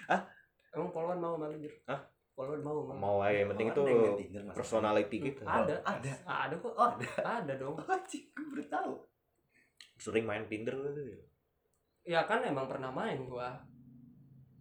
Emang 0.74 0.90
Polwan 0.94 1.18
mau 1.18 1.36
malu 1.36 1.58
Jir? 1.60 1.74
Hah? 1.84 2.00
Polwan 2.32 2.64
mau 2.64 2.80
malu. 2.86 2.96
Mau 2.96 3.16
aja 3.20 3.44
yang 3.44 3.50
penting 3.52 3.68
itu 3.74 3.82
Tinder, 4.24 4.42
personality 4.56 5.16
kita. 5.20 5.42
Ada. 5.44 5.76
Ada. 5.84 6.12
Ada 6.24 6.54
kok. 6.56 6.72
Oh, 6.72 6.88
ada. 6.96 7.08
Ada 7.44 7.52
dong. 7.60 7.76
Anjing, 7.92 8.24
gue 8.32 8.46
baru 8.54 8.64
tahu. 8.70 8.92
Sering 10.00 10.24
main 10.24 10.48
Tinder 10.48 10.72
tuh. 10.72 11.28
Ya 12.02 12.24
kan 12.24 12.40
emang 12.42 12.66
pernah 12.66 12.88
main 12.88 13.24
gua. 13.24 13.54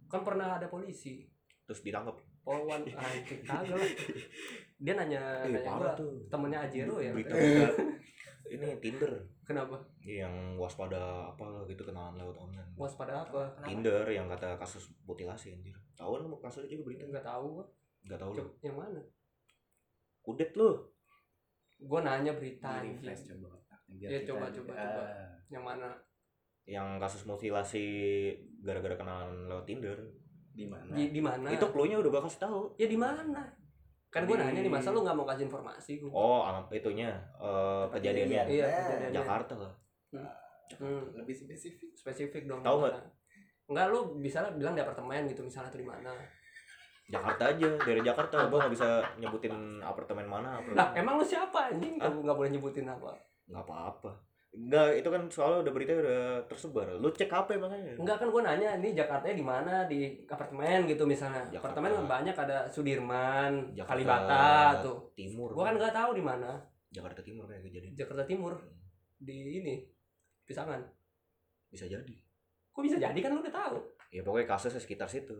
Kan 0.06 0.22
pernah 0.22 0.56
ada 0.56 0.66
polisi. 0.66 1.24
Terus 1.64 1.80
ditangkap. 1.80 2.16
Polwan 2.40 2.80
anjing 2.96 3.40
kagak 3.42 3.76
lah. 3.76 3.90
Dia 4.76 4.92
nanya 4.94 5.22
Eh, 5.44 5.52
nanya 5.52 5.70
gua 5.72 5.92
tuh. 5.92 6.24
temennya 6.26 6.64
Ajero 6.64 6.96
ya. 6.98 7.12
Berita, 7.12 7.32
berita. 7.32 7.68
Ini 8.50 8.68
Tinder. 8.78 9.12
Kenapa? 9.44 9.76
yang 10.00 10.54
waspada 10.56 11.26
apa 11.28 11.66
gitu 11.66 11.82
kenalan 11.82 12.14
lewat 12.16 12.38
online 12.38 12.70
Waspada 12.72 13.20
apa? 13.20 13.50
Tinder 13.60 14.06
yang 14.06 14.30
kata 14.30 14.54
kasus 14.56 14.88
mutilasi 15.02 15.52
anjir 15.52 15.74
tahu 15.92 16.16
kan 16.16 16.22
lu 16.24 16.38
kasusnya 16.38 16.70
juga 16.70 16.82
berita 16.86 17.04
Enggak 17.04 17.26
tahu 17.26 17.44
gua. 17.58 17.66
nggak 18.00 18.16
tahu 18.16 18.30
lu 18.32 18.44
yang 18.60 18.76
mana? 18.78 19.00
kudet 20.20 20.54
lu 20.54 20.70
Gua 21.82 22.00
nanya 22.00 22.32
berita 22.32 22.78
refresh 22.78 23.26
coba. 23.28 23.58
Biar 23.90 24.08
Ya, 24.08 24.18
coba, 24.22 24.46
coba, 24.48 24.72
coba. 24.72 25.02
Yang 25.50 25.64
mana? 25.66 25.88
Yang 26.64 26.96
kasus 26.96 27.24
mutilasi 27.24 27.86
gara-gara 28.60 28.94
kenalan 28.94 29.46
lewat 29.46 29.64
Tinder 29.64 29.96
Di 30.50 30.64
mana? 30.64 30.90
Di 30.90 31.08
di 31.08 31.18
mana? 31.18 31.48
itu 31.48 31.64
clue-nya 31.66 31.96
udah 31.96 32.10
gua 32.10 32.22
kasih 32.22 32.40
tahu 32.42 32.60
Ya 32.74 32.86
di 32.86 32.94
mana? 32.94 33.40
Kan 34.08 34.24
gua 34.24 34.36
Di- 34.36 34.42
nanya 34.44 34.60
nih 34.60 34.72
masa 34.72 34.90
lu 34.90 35.00
nggak 35.00 35.14
mau 35.14 35.24
kasih 35.24 35.46
informasi 35.46 35.92
gua. 35.98 36.10
oh 36.10 36.40
alam 36.44 36.64
itunya 36.68 37.08
eh, 37.36 37.84
kejadiannya 37.88 38.42
Iya, 38.44 38.64
Eh, 38.64 38.74
kejadiannya. 38.78 39.16
Jakarta 39.16 39.54
lah 39.56 39.72
Hmm, 40.72 41.02
Lebih 41.12 41.34
spesifik. 41.36 41.90
spesifik 41.92 42.42
dong. 42.46 42.62
Tahu 42.62 42.76
nggak? 42.80 42.94
Enggak 43.66 43.86
lu 43.88 44.14
bisa 44.16 44.38
lah 44.40 44.50
bilang 44.52 44.70
di 44.70 44.80
apartemen 44.80 45.26
gitu 45.26 45.42
misalnya 45.42 45.66
atau 45.66 45.78
di 45.78 45.88
mana. 45.88 46.14
Jakarta 47.06 47.42
aja 47.48 47.68
dari 47.76 47.98
Jakarta 48.00 48.46
gua 48.46 48.58
nggak 48.62 48.74
bisa 48.74 48.88
nyebutin 49.16 49.50
apartemen 49.80 50.22
mana 50.24 50.54
apartemen 50.56 50.78
Lah, 50.78 50.94
emang 50.94 51.18
lu 51.18 51.26
siapa 51.26 51.74
anjing? 51.74 51.98
Kamu 51.98 52.22
nggak 52.22 52.36
boleh 52.36 52.50
nyebutin 52.50 52.86
apa. 52.86 53.10
nggak 53.46 53.66
apa-apa 53.66 54.10
Enggak, 54.50 54.98
itu 54.98 55.08
kan 55.14 55.22
soalnya 55.30 55.58
udah 55.62 55.72
berita 55.72 55.94
udah 55.94 56.42
tersebar. 56.50 56.90
Lu 56.98 57.14
cek 57.14 57.30
HP 57.30 57.54
makanya. 57.54 57.94
Enggak 57.94 58.18
kan 58.18 58.28
gua 58.34 58.42
nanya 58.42 58.74
ini 58.82 58.90
Jakartanya 58.98 59.36
di 59.38 59.46
mana 59.46 59.74
di 59.86 60.26
apartemen 60.26 60.90
gitu 60.90 61.06
misalnya. 61.06 61.46
Jakarta. 61.54 61.78
Apartemen 61.78 61.90
kan 61.94 62.06
banyak 62.18 62.34
ada 62.34 62.66
Sudirman, 62.66 63.70
Jakarta 63.78 63.94
Kalibata 63.94 64.46
tuh. 64.82 65.14
Timur. 65.14 65.54
Gua 65.54 65.70
kan 65.70 65.78
nggak 65.78 65.94
tahu 65.94 66.10
di 66.18 66.24
mana. 66.26 66.58
Jakarta 66.90 67.22
Timur 67.22 67.46
kayak 67.46 67.62
kejadian. 67.62 67.94
Jakarta 67.94 68.26
Timur 68.26 68.58
di 69.22 69.62
ini 69.62 69.74
Pisangan. 70.42 70.82
Bisa 71.70 71.86
jadi. 71.86 72.16
Kok 72.74 72.82
bisa 72.82 72.98
jadi 72.98 73.18
kan 73.22 73.30
lu 73.30 73.46
udah 73.46 73.54
tahu. 73.54 73.78
Ya 74.10 74.26
pokoknya 74.26 74.50
kasusnya 74.50 74.82
sekitar 74.82 75.06
situ. 75.06 75.38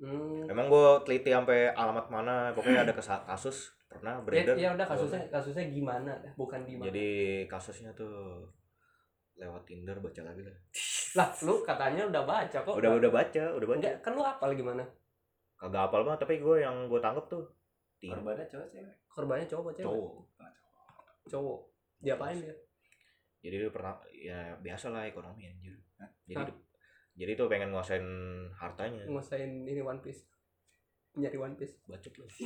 Hmm. 0.00 0.44
Emang 0.48 0.68
gue 0.68 0.88
teliti 1.08 1.32
sampai 1.32 1.72
alamat 1.72 2.12
mana, 2.12 2.52
pokoknya 2.52 2.88
ada 2.88 2.92
kasus 3.24 3.72
pernah 3.90 4.14
Ya, 4.14 4.22
beredar. 4.22 4.54
ya 4.54 4.68
udah 4.72 4.86
kasusnya 4.86 5.20
kasusnya 5.28 5.66
gimana 5.66 6.14
dah, 6.16 6.32
bukan 6.34 6.62
di 6.62 6.78
mana. 6.78 6.86
Jadi 6.88 7.08
kasusnya 7.44 7.90
tuh 7.92 8.46
lewat 9.34 9.66
Tinder 9.66 9.98
baca 9.98 10.22
lagi 10.22 10.40
lah. 10.40 10.54
Lah, 11.18 11.26
lu 11.42 11.58
katanya 11.60 12.06
udah 12.06 12.22
baca 12.22 12.58
kok. 12.60 12.70
Udah 12.72 12.94
udah 12.94 13.10
baca, 13.10 13.42
udah 13.50 13.66
baca. 13.66 13.76
Enggak, 13.76 13.94
kan 13.98 14.12
lu 14.14 14.22
apal 14.22 14.54
gimana? 14.54 14.86
kagak 15.56 15.92
apal 15.92 16.00
banget 16.00 16.24
tapi 16.24 16.40
gue 16.40 16.56
yang 16.56 16.88
gue 16.88 16.96
tangkep 16.96 17.20
tuh 17.28 17.44
Tin- 18.00 18.16
Korbannya 18.16 18.48
cowok 18.48 18.68
cewek. 18.72 18.94
korbannya 19.06 19.44
cowok 19.44 19.72
cewek 19.76 19.92
cowok 19.92 20.12
cowok 21.28 21.58
diapain 22.00 22.40
dia 22.40 22.54
jadi 23.40 23.60
dia 23.60 23.68
pernah 23.68 23.92
ya 24.10 24.56
biasa 24.56 24.88
lah 24.88 25.04
ekonomi 25.04 25.44
anjir 25.44 25.76
Hah? 26.00 26.08
jadi 26.24 26.48
Hah? 26.48 26.56
jadi 27.12 27.36
tuh 27.36 27.52
pengen 27.52 27.76
nguasain 27.76 28.00
hartanya 28.56 29.04
nguasain 29.04 29.68
ini 29.68 29.84
One 29.84 30.00
Piece 30.00 30.24
nyari 31.12 31.36
One 31.36 31.52
Piece 31.52 31.76
bacot 31.84 32.12
lu 32.16 32.24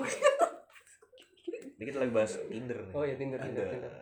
ini 1.85 1.93
kita 1.93 2.01
lagi 2.01 2.15
bahas 2.17 2.33
Tinder 2.49 2.79
nih. 2.81 2.95
Oh 2.97 3.05
ya 3.05 3.15
Tinder 3.21 3.41
Tinder. 3.45 3.69
Tinder. 3.69 3.93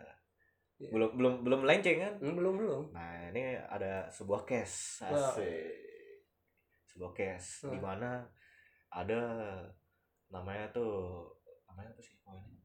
Iya. 0.79 0.89
belum 0.89 1.11
belum 1.19 1.33
belum 1.43 1.61
lenceng 1.67 1.97
kan? 1.99 2.13
Hmm, 2.23 2.35
belum 2.39 2.53
belum. 2.63 2.83
Nah 2.95 3.27
ini 3.35 3.59
ada 3.59 4.07
sebuah 4.07 4.47
case. 4.47 5.03
Asik. 5.03 5.67
Sebuah 6.95 7.11
case 7.11 7.67
di 7.67 7.77
Wah. 7.83 7.91
mana 7.91 8.23
ada 8.87 9.19
namanya 10.31 10.71
tuh 10.71 11.27
namanya 11.67 11.91
apa 11.91 12.01
sih 12.01 12.15
oh 12.23 12.39
ini 12.39 12.63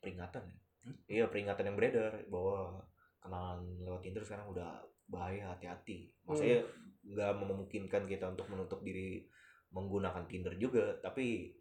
peringatan 0.00 0.42
ya? 0.48 0.56
Hmm? 0.82 0.96
iya 1.06 1.24
peringatan 1.30 1.62
yang 1.68 1.76
beredar 1.78 2.10
bahwa 2.26 2.80
kenalan 3.20 3.60
lewat 3.84 4.00
Tinder 4.00 4.24
sekarang 4.24 4.48
udah 4.48 4.80
bahaya 5.12 5.52
hati-hati. 5.52 6.08
Maksudnya 6.24 6.64
nggak 7.04 7.32
memungkinkan 7.36 8.08
kita 8.08 8.32
untuk 8.32 8.48
menutup 8.48 8.80
diri 8.80 9.28
menggunakan 9.76 10.24
Tinder 10.24 10.56
juga 10.56 10.96
tapi 11.04 11.52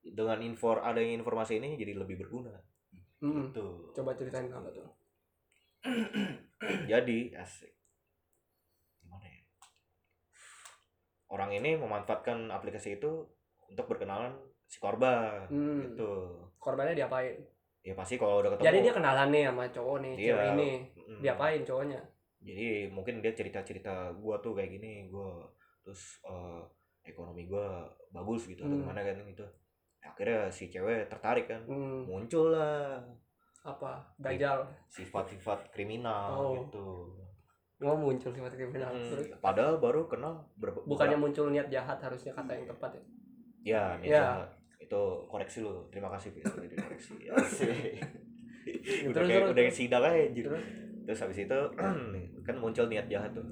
dengan 0.00 0.40
info 0.40 0.76
adanya 0.76 1.12
informasi 1.14 1.60
ini 1.60 1.76
jadi 1.76 1.92
lebih 1.94 2.20
berguna. 2.20 2.52
Hmm, 3.20 3.52
tuh 3.52 3.92
coba 3.92 4.16
ceritain 4.16 4.48
apa 4.48 4.72
tuh 4.72 4.88
jadi 6.86 7.18
asik. 7.36 7.72
Gimana 9.00 9.24
ya? 9.24 9.40
Orang 11.30 11.50
ini 11.52 11.76
memanfaatkan 11.76 12.48
aplikasi 12.48 12.96
itu 12.96 13.28
untuk 13.68 13.86
berkenalan 13.86 14.34
si 14.66 14.76
korban 14.76 15.46
Hmm. 15.48 15.80
gitu. 15.84 16.36
Korbannya 16.58 16.96
diapain? 16.96 17.38
Ya 17.80 17.96
pasti 17.96 18.20
kalau 18.20 18.44
udah 18.44 18.52
ketemu 18.52 18.66
jadi 18.66 18.78
dia 18.84 18.92
kenalan 18.92 19.28
nih 19.32 19.44
sama 19.48 19.64
cowok 19.72 19.96
nih 20.04 20.12
Iya. 20.14 20.26
cewek 20.28 20.46
ini. 20.52 20.70
Mm, 21.00 21.20
diapain 21.24 21.60
cowoknya? 21.64 22.00
Jadi 22.40 22.68
mungkin 22.92 23.14
dia 23.24 23.32
cerita 23.32 23.60
cerita 23.64 24.12
gua 24.16 24.36
tuh 24.40 24.52
kayak 24.52 24.70
gini 24.76 25.08
gua 25.08 25.44
terus 25.80 26.20
eh, 26.24 26.60
ekonomi 27.04 27.48
gua 27.48 27.88
bagus 28.12 28.44
gitu 28.44 28.64
atau 28.64 28.76
Hmm. 28.76 28.84
gimana 28.84 29.00
kan 29.00 29.16
gitu 29.24 29.44
akhirnya 30.02 30.48
si 30.48 30.66
cewek 30.66 31.06
tertarik 31.06 31.46
kan. 31.46 31.60
Hmm, 31.64 32.04
muncul 32.04 32.50
lah 32.50 33.00
apa? 33.60 34.00
Dajal 34.16 34.64
sifat-sifat 34.86 35.68
kriminal 35.70 36.32
Oh. 36.32 36.52
gitu. 36.58 36.86
Mau 37.78 37.96
muncul 37.96 38.28
sifat 38.28 38.52
kriminal? 38.52 38.88
Hmm, 38.90 39.08
terus? 39.10 39.32
Padahal 39.38 39.76
baru 39.76 40.04
kenal 40.04 40.44
ber- 40.54 40.84
bukannya 40.84 41.16
muncul 41.16 41.48
niat 41.48 41.68
jahat 41.68 41.96
harusnya 41.96 42.32
kata 42.32 42.52
yang 42.52 42.66
tepat 42.66 42.90
ya? 42.92 43.02
Ya, 43.60 43.84
Ya. 44.00 44.16
ya. 44.16 44.26
itu 44.80 45.02
koreksi 45.26 45.60
lu. 45.60 45.76
Terima 45.88 46.08
kasih 46.10 46.32
udah 46.40 46.66
dikoreksi. 46.66 47.14
Asik. 47.28 48.00
udah 49.06 49.12
Terus, 49.12 49.28
kayak 49.28 49.40
terus, 49.42 49.52
udah 49.52 49.64
sidang 49.70 50.04
aja 50.04 50.40
terus? 50.40 50.64
Terus 51.04 51.18
habis 51.20 51.38
itu 51.40 51.58
kan 52.46 52.56
muncul 52.56 52.84
niat 52.88 53.06
jahat 53.06 53.32
tuh. 53.32 53.44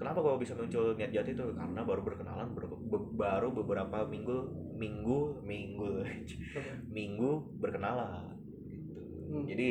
Kenapa 0.00 0.24
kok 0.24 0.40
bisa 0.40 0.56
muncul 0.56 0.96
niat 0.96 1.12
jahat 1.12 1.28
itu? 1.28 1.44
Karena 1.52 1.84
baru 1.84 2.00
berkenalan 2.00 2.56
ber- 2.56 2.72
be- 2.88 3.12
baru 3.14 3.52
beberapa 3.52 4.08
minggu 4.08 4.48
minggu 4.72 5.44
minggu 5.44 6.00
minggu 6.96 7.30
berkenalan 7.60 8.32
gitu. 8.64 8.96
Hmm. 9.28 9.44
Jadi 9.44 9.70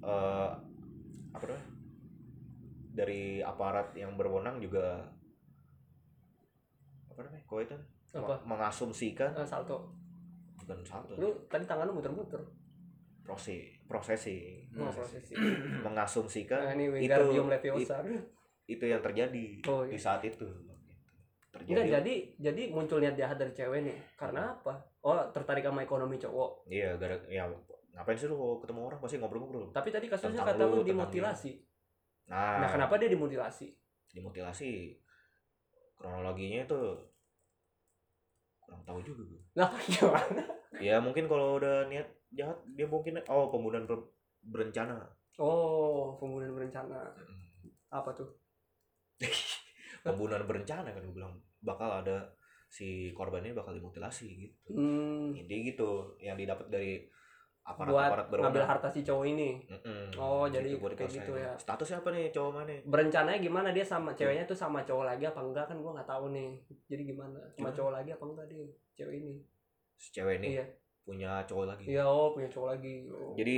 eh 0.00 0.50
apa 1.30 1.44
namanya? 1.44 1.68
Dari 2.96 3.44
aparat 3.44 3.92
yang 3.92 4.16
berwenang 4.16 4.64
juga 4.64 5.04
apa 7.12 7.20
namanya? 7.20 7.44
Kok 7.44 7.60
itu 7.60 7.76
apa 8.16 8.40
mengasumsikan 8.48 9.36
Ah, 9.36 9.44
salto 9.44 9.92
bukan 10.56 10.80
satu 10.82 11.12
lu 11.20 11.28
tadi 11.46 11.68
tangan 11.68 11.84
lu 11.86 12.00
muter-muter 12.00 12.40
proses 13.22 13.76
prosesi 13.84 14.64
oh, 14.72 14.88
prosesi. 14.88 15.36
prosesi 15.36 15.62
mengasumsikan 15.86 16.60
nah, 16.64 16.72
ini 16.74 16.84
itu 16.90 17.06
Wingardium 17.06 17.46
it- 17.46 17.52
Leviosa 17.60 17.96
itu 18.66 18.84
yang 18.86 19.02
terjadi 19.02 19.62
Oh, 19.70 19.86
di 19.86 19.94
iya. 19.94 20.00
saat 20.02 20.22
itu. 20.26 20.46
Terjadi 21.54 21.72
Enggak 21.72 21.86
jadi 22.02 22.14
jadi 22.36 22.62
muncul 22.68 22.98
niat 23.00 23.16
jahat 23.16 23.36
dari 23.40 23.52
cewek 23.56 23.80
nih. 23.86 23.96
Karena 24.18 24.52
apa? 24.58 24.76
Oh 25.06 25.16
tertarik 25.32 25.64
sama 25.64 25.80
ekonomi 25.86 26.20
cowok. 26.20 26.68
Iya 26.68 26.98
gara 27.00 27.16
ya 27.30 27.48
ngapain 27.96 28.18
sih 28.18 28.28
lu 28.28 28.60
ketemu 28.60 28.92
orang? 28.92 28.98
Pasti 29.00 29.16
ngobrol-ngobrol. 29.16 29.72
Tapi 29.72 29.88
tadi 29.88 30.06
kasusnya 30.12 30.44
kata 30.44 30.68
lu, 30.68 30.84
dimutilasi 30.84 31.64
nah, 32.26 32.58
nah 32.58 32.68
kenapa 32.68 32.98
dia 32.98 33.06
dimutilasi 33.06 33.70
dimutilasi 34.10 34.98
kronologinya 35.94 36.66
itu 36.66 36.80
kurang 38.58 38.82
tahu 38.82 38.98
juga 39.06 39.22
gue 39.30 39.42
nah 39.54 39.70
gimana? 39.86 40.42
Ya 40.82 40.98
mungkin 41.00 41.24
kalau 41.30 41.56
udah 41.56 41.86
niat 41.88 42.04
jahat 42.34 42.58
dia 42.76 42.84
mungkin 42.84 43.16
oh 43.32 43.48
pembunuhan 43.48 43.88
ber- 43.88 44.10
berencana. 44.44 45.06
Oh 45.40 46.18
pembunuhan 46.20 46.52
berencana. 46.52 47.16
Apa 47.88 48.12
tuh 48.12 48.28
pembunuhan 50.04 50.44
berencana 50.46 50.92
kan 50.94 51.02
gue 51.02 51.14
bilang 51.16 51.34
bakal 51.64 52.02
ada 52.04 52.30
si 52.70 53.10
korbannya 53.14 53.54
bakal 53.54 53.72
dimutilasi 53.74 54.26
gitu. 54.50 54.74
Hmm, 54.74 55.34
intinya 55.34 55.62
gitu 55.72 56.18
yang 56.18 56.34
didapat 56.38 56.66
dari 56.70 57.02
buat 57.66 57.82
aparat-aparat 57.82 58.26
ngambil 58.30 58.62
berwenang 58.62 58.70
harta 58.70 58.88
si 58.90 59.00
cowok 59.02 59.24
ini? 59.26 59.50
Mm-mm. 59.66 60.14
Oh, 60.14 60.46
jadi 60.46 60.70
Gitu 60.70 60.78
buat 60.78 60.94
kayak 60.94 61.10
gitu 61.10 61.32
ya. 61.34 61.50
statusnya 61.58 61.98
apa 61.98 62.08
nih 62.14 62.30
cowok 62.30 62.50
mana? 62.54 62.74
Berencananya 62.86 63.38
gimana? 63.42 63.68
Dia 63.74 63.82
sama 63.82 64.14
ceweknya 64.14 64.46
tuh 64.46 64.54
sama 64.54 64.86
cowok 64.86 65.02
lagi 65.02 65.26
apa 65.26 65.40
enggak? 65.42 65.66
Kan 65.66 65.82
gua 65.82 65.98
nggak 65.98 66.06
tahu 66.06 66.30
nih. 66.30 66.62
Jadi 66.86 67.02
gimana? 67.10 67.38
Sama 67.50 67.58
Gimana? 67.58 67.74
cowok 67.74 67.92
lagi 67.98 68.10
apa 68.14 68.24
enggak 68.30 68.46
dia 68.46 68.64
cewek 68.94 69.14
ini? 69.18 69.34
Si 69.98 70.08
cewek 70.14 70.34
ini? 70.38 70.48
Iya 70.54 70.66
punya 71.06 71.46
cowok 71.46 71.66
lagi. 71.70 71.86
Iya 71.86 72.02
oh 72.02 72.34
punya 72.34 72.50
cowok 72.50 72.68
lagi. 72.74 73.06
Oh. 73.14 73.32
jadi 73.38 73.56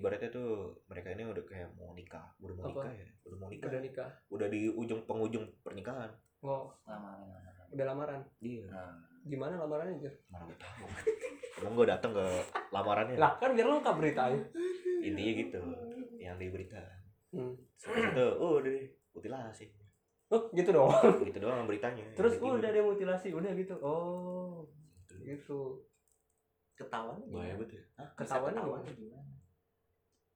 ibaratnya 0.00 0.32
tuh 0.32 0.72
mereka 0.88 1.12
ini 1.12 1.28
udah 1.28 1.44
kayak 1.44 1.68
mau 1.76 1.92
nikah. 1.92 2.24
Udah 2.40 2.54
mau 2.56 2.64
Apa? 2.72 2.88
nikah 2.88 2.92
ya? 2.96 3.08
Udah 3.28 3.36
mau 3.36 3.48
nikah. 3.52 3.68
Udah 3.68 3.80
nikah. 3.84 4.10
Udah 4.32 4.46
di 4.48 4.60
ujung 4.72 5.00
penghujung 5.04 5.44
pernikahan. 5.60 6.08
Oh. 6.40 6.72
Lama 6.88 7.36
udah 7.76 7.84
lamaran? 7.92 8.20
Iya. 8.40 8.72
Nah, 8.72 8.96
gimana 9.28 9.60
lamarannya 9.60 10.00
Jir? 10.00 10.14
mana 10.32 10.48
gue 10.48 10.56
tahu. 10.56 10.86
Emang 11.60 11.72
gue 11.76 11.86
datang 11.88 12.12
ke 12.16 12.24
lamarannya. 12.72 13.16
Lah 13.20 13.36
kan 13.36 13.52
biar 13.52 13.68
lengkap 13.68 13.94
beritanya. 14.00 14.40
Intinya 15.04 15.32
gitu 15.36 15.60
yang 16.16 16.40
di 16.40 16.48
berita 16.48 16.80
hmm. 17.36 17.54
Itu 17.76 18.26
oh 18.40 18.58
udah 18.64 18.70
deh 18.72 18.88
mutilasi. 19.12 19.68
Oh 20.32 20.48
gitu 20.56 20.72
doang. 20.72 21.20
Gitu 21.20 21.38
doang 21.38 21.68
beritanya. 21.68 22.08
Terus 22.16 22.40
Intinya 22.40 22.56
udah 22.56 22.70
dia 22.72 22.82
mutilasi. 22.82 23.28
Udah 23.36 23.50
gitu. 23.52 23.74
Oh 23.84 24.64
gitu. 25.26 25.84
Ketahuan 26.76 27.18
bahaya 27.32 27.56
betul 27.56 27.80
Hah? 27.96 28.04
Bisa 28.04 28.36
Ketahuan 28.36 28.52
ketahuan 28.52 28.80
gimana? 28.84 29.32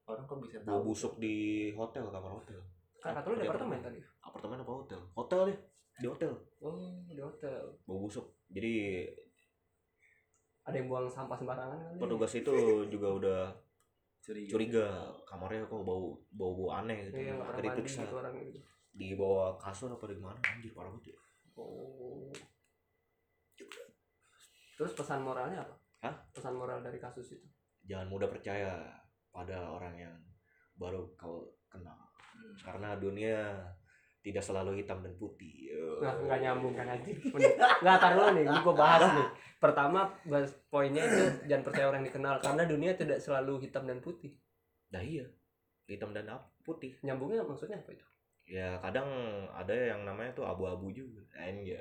Orang 0.08 0.24
kok 0.26 0.38
bisa 0.42 0.58
bau 0.64 0.80
tahu? 0.80 0.86
busuk 0.90 1.12
di 1.20 1.34
hotel 1.76 2.04
kamar 2.08 2.32
hotel? 2.40 2.60
Kan 2.98 3.12
kata 3.14 3.26
lu 3.28 3.36
di 3.36 3.46
apartemen 3.46 3.78
tadi. 3.78 4.00
Apartemen 4.20 4.58
apa 4.60 4.72
hotel? 4.74 5.00
Hotel 5.14 5.40
deh 5.52 5.58
di 6.00 6.06
hotel. 6.08 6.32
Oh 6.58 6.74
di 7.06 7.20
hotel. 7.20 7.62
Bau 7.84 8.00
busuk. 8.02 8.26
Jadi 8.50 9.04
ada 10.60 10.76
yang 10.76 10.88
buang 10.88 11.08
sampah 11.08 11.36
sembarangan 11.36 11.78
kali 11.78 11.98
petugas 11.98 12.32
itu 12.36 12.54
juga 12.88 13.08
udah 13.16 13.40
Curiga. 14.20 14.50
curiga. 14.52 14.86
Kamarnya 15.24 15.64
kok 15.64 15.80
bau 15.84 16.18
bau 16.32 16.52
bau 16.56 16.68
aneh 16.74 17.08
gitu. 17.08 17.20
Iya 17.20 17.36
Akhirnya 17.38 17.72
diperiksa. 17.76 18.02
gitu 18.04 18.16
orang 18.18 18.34
gitu 18.40 18.60
di 18.90 19.14
bawah 19.14 19.54
kasur 19.54 19.86
apa 19.94 20.02
di 20.10 20.18
mana? 20.18 20.34
Anjir 20.42 20.74
parah 20.74 20.90
banget 20.90 21.14
ya. 21.14 21.18
Oh. 21.54 22.26
Terus 24.74 24.92
pesan 24.96 25.20
moralnya 25.22 25.60
apa 25.62 25.76
Hah? 26.00 26.14
pesan 26.30 26.54
moral 26.54 26.80
dari 26.80 26.96
kasus 26.96 27.32
itu 27.32 27.46
jangan 27.82 28.08
mudah 28.08 28.26
percaya 28.26 28.88
pada 29.28 29.68
orang 29.68 29.94
yang 29.96 30.16
baru 30.74 31.04
kau 31.14 31.44
kenal 31.66 31.96
Hmm. 32.30 32.56
karena 32.62 32.96
dunia 32.96 33.36
tidak 34.20 34.40
selalu 34.40 34.80
hitam 34.80 35.02
dan 35.02 35.12
putih 35.14 35.68
Nah, 36.00 36.16
nggak 36.16 36.40
nyambung 36.40 36.72
kan. 36.72 36.88
Bener. 37.04 37.52
Nggak 37.84 37.98
taruh 38.00 38.32
nih, 38.32 38.44
gue 38.48 38.72
bahas 38.72 39.12
nih. 39.12 39.28
Pertama, 39.58 40.08
bahas 40.24 40.48
poinnya 40.66 41.04
itu 41.04 41.20
jangan 41.44 41.64
percaya 41.68 41.86
orang 41.86 42.00
yang 42.00 42.08
dikenal 42.08 42.34
karena 42.40 42.62
dunia 42.64 42.92
tidak 42.96 43.20
selalu 43.20 43.60
hitam 43.60 43.84
dan 43.84 44.00
putih. 44.00 44.32
nah 44.88 44.98
iya 44.98 45.22
hitam 45.84 46.10
dan 46.10 46.26
ap- 46.26 46.50
putih 46.62 46.96
Nyambungnya 47.02 47.44
maksudnya 47.44 47.76
apa 47.76 47.92
itu? 47.92 48.06
ya 48.48 48.80
kadang 48.80 49.06
ada 49.52 49.70
yang 49.70 50.02
namanya 50.02 50.32
tuh 50.32 50.42
abu-abu 50.42 50.90
juga 50.90 51.20
anjay 51.36 51.78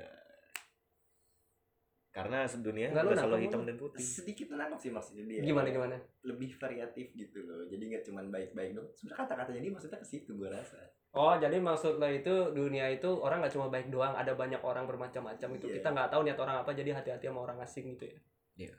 karena 2.10 2.42
dunia 2.42 2.90
Nggak, 2.90 3.02
lu 3.06 3.08
nggak 3.14 3.22
selalu 3.22 3.38
hitam 3.46 3.60
lu. 3.62 3.66
dan 3.70 3.76
putih 3.78 4.02
sedikit 4.02 4.46
menangkap 4.50 4.78
sih 4.82 4.90
maksudnya 4.90 5.24
dia 5.30 5.40
Gimana 5.46 5.68
gimana? 5.70 5.96
lebih 6.26 6.50
variatif 6.58 7.06
gitu 7.14 7.38
loh 7.46 7.62
jadi 7.70 7.82
nggak 7.86 8.02
cuma 8.02 8.20
baik-baik 8.26 8.74
dong 8.74 8.88
sebenarnya 8.98 9.18
kata-katanya 9.22 9.60
dia 9.62 9.72
maksudnya 9.72 9.98
ke 10.02 10.08
situ 10.10 10.30
gua 10.34 10.50
rasa 10.50 10.78
Oh, 11.10 11.34
jadi 11.34 11.58
maksud 11.58 11.98
lo 11.98 12.06
itu 12.06 12.54
dunia 12.54 12.86
itu 12.86 13.10
orang 13.10 13.42
nggak 13.42 13.50
cuma 13.50 13.66
baik 13.66 13.90
doang, 13.90 14.14
ada 14.14 14.30
banyak 14.30 14.62
orang 14.62 14.86
bermacam-macam 14.86 15.58
itu. 15.58 15.66
Iya. 15.66 15.82
Kita 15.82 15.88
nggak 15.90 16.06
tahu 16.14 16.22
niat 16.22 16.38
orang 16.38 16.62
apa, 16.62 16.70
jadi 16.70 16.94
hati-hati 16.94 17.26
sama 17.26 17.50
orang 17.50 17.58
asing 17.66 17.98
gitu 17.98 18.06
ya. 18.06 18.18
Iya. 18.54 18.74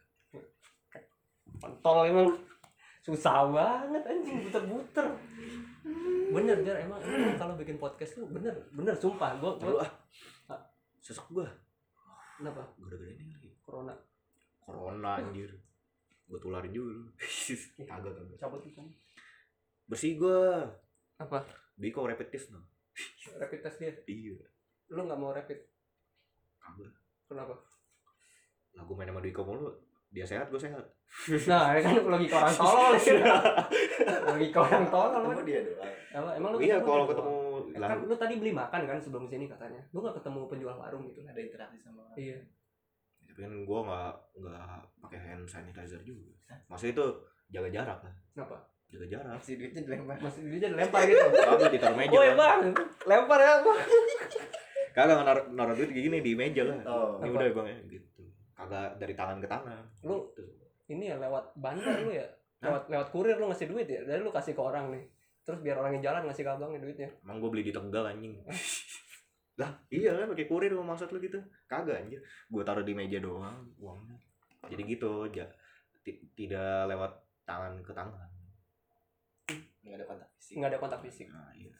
Pentol 1.59 2.07
emang 2.07 2.31
susah 3.03 3.51
banget 3.51 4.03
anjing 4.07 4.47
buter-buter. 4.47 5.11
Bener 6.31 6.57
jar 6.63 6.77
emang, 6.79 7.03
emang 7.03 7.35
kalau 7.35 7.53
bikin 7.59 7.75
podcast 7.75 8.15
tuh 8.15 8.23
bener 8.31 8.55
bener 8.71 8.95
sumpah 8.95 9.35
gua, 9.35 9.59
Terus 9.59 9.75
gua 9.75 9.83
ah 10.55 10.61
sesek 11.03 11.27
gua 11.35 11.51
Kenapa? 12.41 12.63
gara-gara 12.75 13.11
ini 13.11 13.29
lagi 13.29 13.49
Corona. 13.61 13.93
corona 14.59 15.11
anjir 15.15 15.51
gue 16.23 16.39
tularin 16.39 16.71
juga 16.71 16.91
lu 16.91 17.05
kagak 17.77 18.13
kagak 18.13 18.37
Cabut 18.39 18.61
itu. 18.63 18.81
bersih 19.85 20.15
gue 20.15 20.41
Apa? 21.17 21.45
Biko 21.75 22.01
rapid 22.03 22.29
test 22.29 22.49
no 22.49 22.65
Rapid 23.31 23.59
test 23.59 23.77
dia. 23.77 23.93
iya 24.03 24.35
Lu 24.87 25.03
nggak 25.03 25.15
mau 25.15 25.29
rapid. 25.29 25.59
kagak 26.57 26.91
Kenapa? 27.25 27.55
lah 28.71 28.81
gue 28.81 28.95
main 28.95 29.05
sama 29.05 29.19
Diko 29.19 29.41
mulu 29.43 29.69
dia 30.09 30.23
sehat 30.23 30.47
gue 30.47 30.57
sehat 30.57 30.83
Nah, 31.45 31.75
kan 31.75 31.99
logika 32.01 32.39
orang 32.39 32.55
tolol. 32.55 32.91
logika 34.31 34.59
orang 34.61 34.85
tolol. 34.87 35.11
Ketemu 35.11 35.27
kan. 35.29 35.43
dia 35.43 35.59
doang. 35.61 35.91
Emang, 36.09 36.31
emang 36.33 36.49
lu 36.51 36.57
iya 36.61 36.77
kalau 36.79 37.03
ketemu 37.03 37.35
Kan 37.73 37.99
lu 38.01 38.15
tadi 38.15 38.33
beli 38.35 38.51
makan 38.51 38.81
kan 38.83 38.97
sebelum 38.97 39.25
sini 39.25 39.45
katanya. 39.45 39.81
Lu 39.89 39.99
nggak 39.99 40.17
ketemu 40.17 40.39
penjual 40.45 40.75
warung 40.75 41.03
gitu. 41.05 41.21
Ada 41.21 41.39
interaksi 41.39 41.77
sama 41.77 42.03
orang. 42.03 42.17
Iya. 42.17 42.39
tapi 43.21 43.39
kan 43.39 43.53
gue 43.55 43.79
nggak 43.81 44.11
nggak 44.35 44.69
pakai 44.99 45.19
hand 45.23 45.45
sanitizer 45.45 46.03
juga 46.03 46.35
maksudnya 46.67 46.91
itu 46.91 47.05
jaga 47.47 47.69
jarak 47.71 47.99
lah 48.01 48.11
Kenapa? 48.29 48.57
jaga 48.85 49.05
jarak 49.07 49.39
Si 49.39 49.55
duitnya 49.55 49.81
dilempar. 49.81 50.19
Masih 50.19 50.41
dia 50.51 50.67
lempar 50.67 51.01
gitu. 51.05 51.23
kagak 51.47 51.71
ditaruh 51.71 51.95
meja 51.95 52.11
Woi 52.11 52.27
lah. 52.27 52.35
bang, 52.35 52.59
lempar 53.07 53.39
ya 53.39 53.53
bang. 53.63 53.77
kagak 54.97 55.15
naruh 55.23 55.45
naruh 55.49 55.73
duit 55.73 55.89
kayak 55.89 56.05
gini 56.11 56.17
di 56.19 56.31
meja 56.33 56.63
lah 56.65 56.75
Oh. 56.83 57.23
ini 57.23 57.31
Apa? 57.31 57.39
udah 57.39 57.55
bang 57.55 57.67
ya 57.67 57.77
gitu 57.89 58.21
kagak 58.51 58.89
dari 58.99 59.13
tangan 59.15 59.37
ke 59.39 59.47
tangan 59.47 59.79
Lu- 60.03 60.27
gitu. 60.27 60.43
Ini 60.89 61.03
ya 61.07 61.15
lewat 61.17 61.55
bandar 61.55 61.95
lu 61.97 62.11
ya. 62.11 62.27
Lewat 62.59 62.91
lewat 62.91 63.07
kurir 63.09 63.39
lu 63.39 63.47
ngasih 63.47 63.71
duit 63.71 63.87
ya. 63.87 64.03
Dari 64.03 64.19
lu 64.19 64.27
kasih 64.27 64.51
ke 64.51 64.59
orang 64.59 64.91
nih. 64.91 65.07
Terus 65.41 65.59
biar 65.59 65.75
orang 65.75 65.97
yang 65.97 66.03
jalan 66.05 66.21
ngasih 66.25 66.43
ke 66.45 66.51
abangnya 66.51 66.79
duitnya. 66.79 67.09
emang 67.21 67.37
gue 67.39 67.49
beli 67.49 67.63
di 67.63 67.73
tegal 67.73 68.05
anjing 68.05 68.33
lah 69.59 69.71
iya 69.89 70.15
kan 70.15 70.31
pakai 70.31 70.47
kurir 70.47 70.71
lo 70.71 70.81
maksud 70.81 71.11
lu 71.11 71.19
gitu 71.19 71.37
kagak 71.65 72.01
anjir 72.01 72.17
gue 72.21 72.63
taruh 72.63 72.81
di 72.81 72.93
meja 72.93 73.17
doang 73.17 73.61
uangnya 73.77 74.17
jadi 74.63 74.81
gitu 74.87 75.25
ja, 75.29 75.45
ti- 76.01 76.21
tidak 76.33 76.87
lewat 76.87 77.11
tangan 77.43 77.81
ke 77.81 77.91
tangan 77.91 78.29
Enggak 79.81 79.97
ada 79.97 80.05
kontak 80.07 80.29
fisik. 80.31 80.53
Nggak 80.55 80.69
ada 80.69 80.79
kontak 80.79 80.99
fisik. 81.01 81.27
nah 81.27 81.49
iya 81.51 81.73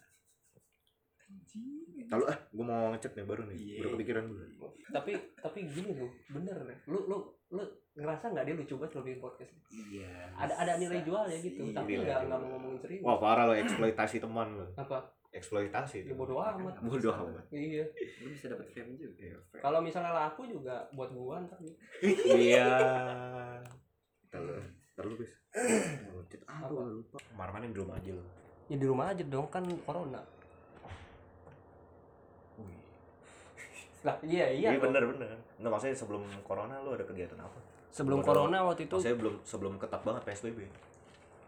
Lalu 2.12 2.24
ah 2.28 2.38
gue 2.38 2.66
mau 2.66 2.92
ngecek 2.92 3.12
nih 3.16 3.26
baru 3.28 3.42
nih. 3.48 3.56
Iya. 3.58 3.78
baru 3.80 3.90
kepikiran. 3.96 4.24
gue 4.28 4.70
tapi 4.92 5.16
tapi 5.40 5.60
gini 5.72 5.96
lu 5.96 6.08
bener 6.36 6.68
deh 6.68 6.78
lu 6.92 7.00
lu 7.08 7.18
lu 7.56 7.64
ngerasa 7.96 8.36
nggak 8.36 8.44
dia 8.44 8.56
lucu 8.60 8.76
banget 8.76 8.92
lo 8.96 9.02
bikin 9.08 9.20
podcast 9.24 9.52
iya 9.72 10.28
ada 10.36 10.54
ada 10.60 10.74
nilai 10.76 11.00
jualnya 11.04 11.40
gitu 11.40 11.64
Iya, 11.64 11.76
tapi 11.76 11.92
nilai 11.96 12.04
nggak 12.12 12.20
jual. 12.20 12.28
nggak 12.28 12.40
mau 12.44 12.50
ngomongin 12.56 12.80
serius. 12.84 13.04
Wah 13.08 13.18
parah 13.20 13.44
lo 13.48 13.56
eksploitasi 13.56 14.20
teman 14.20 14.48
lo 14.60 14.68
apa? 14.76 15.00
Eksploitasi 15.32 16.12
ya 16.12 16.14
bodo 16.16 16.36
amat. 16.44 16.76
Bodoh 16.84 17.16
amat. 17.16 17.46
Iya. 17.56 17.88
Lu 18.20 18.28
bisa 18.36 18.52
dapat 18.52 18.68
fame 18.76 19.00
juga. 19.00 19.16
Iya, 19.16 19.38
fair. 19.48 19.60
kalau 19.64 19.80
misalnya 19.80 20.12
laku 20.12 20.44
juga 20.44 20.92
buat 20.92 21.08
gua 21.16 21.40
ntar 21.48 21.60
nih. 21.64 21.76
iya. 22.36 22.68
Terus 24.32 24.64
terus 24.96 25.14
bis. 25.20 25.32
Gue 26.68 26.84
lupa. 27.00 27.18
Kemarin 27.32 27.72
di 27.72 27.80
rumah 27.80 27.96
aja 27.96 28.12
lo 28.12 28.24
ya 28.72 28.80
di 28.80 28.88
rumah 28.88 29.12
aja 29.12 29.24
dong 29.28 29.52
kan 29.52 29.68
corona 29.84 30.24
lah 34.02 34.16
iya 34.22 34.46
iya 34.50 34.70
Iya 34.72 34.80
bener 34.80 35.04
bener. 35.08 35.30
Nggak 35.58 35.72
maksudnya 35.72 35.94
sebelum 35.94 36.24
corona 36.42 36.76
lu 36.80 36.92
ada 36.92 37.04
kegiatan 37.04 37.38
apa? 37.38 37.60
sebelum 37.92 38.20
Bodo. 38.20 38.28
corona 38.28 38.58
waktu 38.64 38.88
itu 38.88 38.96
Maksudnya 38.96 39.20
belum 39.20 39.36
sebelum 39.44 39.74
ketat 39.78 40.02
banget 40.02 40.22
PSBB. 40.24 40.60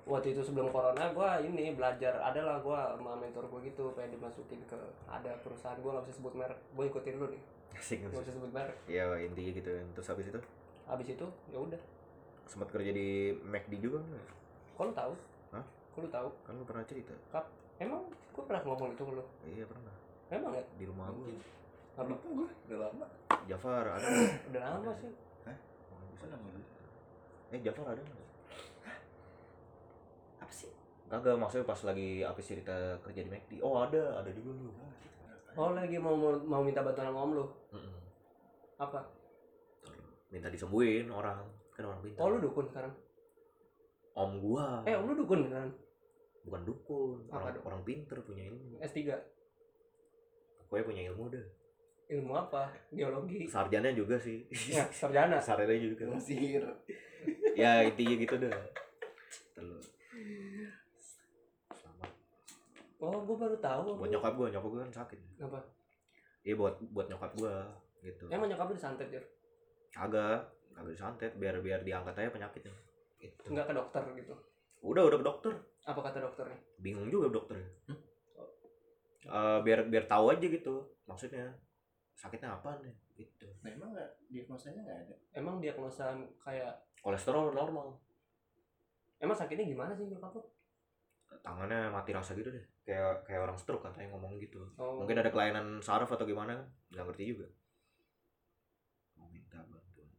waktu 0.03 0.27
itu 0.29 0.41
sebelum 0.43 0.67
corona 0.69 1.07
gua 1.09 1.39
ini 1.39 1.71
belajar 1.71 2.19
adalah 2.19 2.59
gua 2.59 2.91
sama 2.93 3.15
mentor 3.15 3.47
gua 3.47 3.63
gitu 3.63 3.87
pengen 3.93 4.19
dimasukin 4.19 4.59
ke 4.63 4.75
ada 5.07 5.31
perusahaan 5.39 5.79
gua 5.79 5.95
nggak 5.95 6.05
bisa 6.05 6.15
sebut 6.19 6.33
merek 6.35 6.59
gua 6.71 6.83
ikutin 6.85 7.15
dulu 7.15 7.31
nih 7.31 7.41
Asik 7.73 7.97
nggak 8.03 8.19
bisa 8.19 8.35
sebut 8.35 8.51
merek 8.51 8.75
Ya 8.85 9.07
intinya 9.17 9.51
gitu. 9.55 9.71
Terus 9.95 10.07
habis 10.09 10.25
itu 10.27 10.39
habis 10.83 11.07
itu 11.09 11.23
ya 11.47 11.57
udah 11.57 11.79
sempat 12.43 12.67
kerja 12.69 12.91
di 12.91 13.07
McD 13.39 13.73
juga 13.79 14.03
nggak? 14.03 14.25
kok 14.73 14.83
lu 14.83 14.93
tahu 14.93 15.13
Hah? 15.49 15.63
kok 15.63 15.99
lu 16.03 16.09
tahu 16.11 16.29
Kan 16.43 16.53
lu 16.53 16.65
pernah 16.67 16.83
cerita. 16.83 17.15
emang 17.79 18.03
gua 18.29 18.43
pernah 18.43 18.61
ngomong 18.61 18.91
itu 18.91 19.01
ke 19.01 19.11
lu 19.15 19.23
Iya 19.47 19.63
pernah. 19.63 19.95
emang 20.29 20.51
ya 20.51 20.63
Di 20.75 20.83
rumah 20.83 21.07
gua. 21.07 21.31
Apa 21.93 22.09
Lupa 22.09 22.27
gue. 22.27 22.49
Udah 22.67 22.77
lama. 22.83 23.05
Jafar 23.45 23.85
ada. 23.85 24.07
udah 24.49 24.61
lama 24.63 24.91
sih 24.95 25.09
bisa. 25.09 25.29
Apa 25.45 26.25
namanya? 26.25 26.63
Eh 27.49 27.59
Jafar 27.61 27.85
ada 27.87 28.01
nggak? 28.01 28.27
Apa 30.39 30.53
sih? 30.53 30.71
Kagak 31.05 31.37
maksudnya 31.37 31.65
pas 31.65 31.81
lagi 31.83 32.21
habis 32.21 32.45
cerita 32.47 32.73
kerja 32.99 33.21
di 33.21 33.29
McD. 33.29 33.51
Oh 33.59 33.77
ada, 33.77 34.17
ada 34.17 34.29
juga 34.29 34.51
lu. 34.55 34.71
oh 35.53 35.69
lagi 35.71 36.01
mau 36.01 36.17
mau, 36.17 36.65
minta 36.65 36.81
bantuan 36.81 37.05
sama 37.07 37.19
om 37.21 37.31
lu 37.31 37.45
Mm-mm. 37.69 37.93
apa 38.75 39.05
Minta 40.27 40.49
disembuhin 40.49 41.05
orang. 41.07 41.45
Kan 41.69 41.85
orang 41.85 42.01
pintar. 42.01 42.21
oh 42.21 42.29
lu 42.29 42.37
dukun 42.39 42.65
sekarang 42.65 42.93
Om 44.13 44.31
gua. 44.39 44.81
eh 44.85 44.93
om 44.93 45.05
lu 45.05 45.13
dukun 45.15 45.45
kan 45.47 45.69
Bukan 46.43 46.61
dukun. 46.65 47.17
Apa 47.29 47.37
Orang, 47.39 47.53
dong? 47.53 47.63
orang 47.63 47.81
pinter 47.83 48.17
punya 48.19 48.43
ilmu. 48.45 48.75
S3 48.81 48.99
Pokoknya 50.59 50.83
punya 50.83 51.01
ilmu 51.07 51.23
dah. 51.29 51.45
Ilmu 52.19 52.33
apa? 52.37 52.69
Geologi. 52.93 53.49
Sarjana 53.49 53.89
juga 53.93 54.15
sih. 54.21 54.45
Ya 54.69 54.85
sarjana. 54.93 55.41
Sarjana 55.47 55.73
juga. 55.73 56.05
Sihir. 56.21 56.63
ya 57.55 57.85
intinya 57.87 58.15
gitu 58.19 58.35
dah 58.35 58.51
terus 59.55 59.85
selamat. 61.71 62.11
Oh 62.99 63.23
gua 63.23 63.37
baru 63.47 63.55
tahu 63.61 63.95
buat 63.95 64.09
nyokap 64.11 64.33
gue 64.35 64.47
nyokap 64.51 64.69
gue 64.73 64.81
kan 64.83 64.91
sakit. 64.91 65.19
Apa? 65.39 65.59
Iya 66.43 66.55
buat 66.59 66.75
buat 66.91 67.07
nyokap 67.07 67.31
gue 67.39 67.55
gitu. 68.03 68.25
Emang 68.27 68.51
nyokap 68.51 68.67
lu 68.67 68.75
disantet 68.75 69.07
ya 69.07 69.23
agak 69.95 70.51
agak 70.75 70.91
disantet. 70.91 71.31
Biar 71.39 71.61
biar 71.63 71.85
diangkat 71.85 72.17
aja 72.17 72.33
penyakitnya. 72.33 72.73
Gitu. 73.23 73.39
nggak 73.55 73.71
ke 73.71 73.73
dokter 73.77 74.03
gitu? 74.19 74.35
Udah 74.83 75.07
udah 75.07 75.17
ke 75.21 75.25
dokter. 75.25 75.53
Apa 75.87 75.99
kata 76.03 76.19
dokternya? 76.19 76.59
Bingung 76.83 77.07
juga 77.07 77.31
dokter 77.31 77.55
Eh, 79.23 79.59
biar 79.63 79.87
biar 79.87 80.03
tahu 80.03 80.35
aja 80.35 80.43
gitu 80.43 80.83
maksudnya 81.07 81.47
sakitnya 82.13 82.55
apa 82.55 82.79
nih? 82.81 82.93
Gitu. 83.17 83.47
Nah 83.61 83.69
emang 83.69 83.89
nggak 83.93 84.09
diagnosanya 84.29 84.81
nggak 84.81 84.99
ada. 85.05 85.15
emang 85.37 85.61
diagnosa 85.61 86.13
kayak 86.41 86.73
kolesterol 87.01 87.53
normal. 87.53 87.97
Emang 89.19 89.37
sakitnya 89.37 89.65
gimana 89.67 89.93
sih 89.95 90.07
nyokap 90.09 90.33
lu? 90.35 90.43
Tangannya 91.43 91.89
mati 91.91 92.11
rasa 92.13 92.37
gitu 92.37 92.49
deh. 92.49 92.63
Kayak 92.85 93.25
kayak 93.27 93.41
orang 93.43 93.57
stroke 93.57 93.83
katanya 93.83 94.13
ngomong 94.15 94.37
gitu. 94.39 94.63
Oh. 94.77 95.01
Mungkin 95.03 95.19
ada 95.19 95.29
kelainan 95.33 95.79
saraf 95.83 96.11
atau 96.11 96.23
gimana 96.27 96.55
kan? 96.59 96.67
Nggak 96.93 97.05
ngerti 97.11 97.23
juga. 97.35 97.47
Mau 99.17 99.27
minta 99.33 99.59
bantuan. 99.65 100.11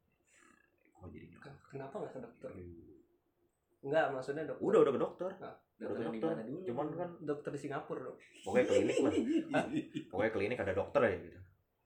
Kok 0.92 1.08
jadi 1.10 1.26
nyokap. 1.30 1.44
Ken- 1.50 1.62
kenapa 1.70 1.94
nggak 2.02 2.12
ke 2.12 2.20
dokter? 2.20 2.50
Aduh. 2.50 2.82
nggak 3.84 4.06
maksudnya 4.16 4.44
dokter? 4.48 4.64
Udah 4.64 4.78
udah 4.80 4.92
ke 4.92 5.00
dokter. 5.00 5.30
Dokter 5.74 5.84
Udah 5.84 5.96
ke 5.98 6.04
dokter. 6.08 6.34
dulu? 6.48 6.58
cuman 6.64 6.86
kan 6.96 7.10
dokter 7.20 7.50
di 7.52 7.60
Singapura 7.60 8.00
dong. 8.00 8.18
Pokoknya 8.44 8.64
klinik 8.64 8.96
lah. 9.00 9.12
Pokoknya 10.10 10.32
klinik 10.32 10.58
ada 10.60 10.72
dokter 10.72 11.00
ya 11.04 11.16
gitu 11.20 11.40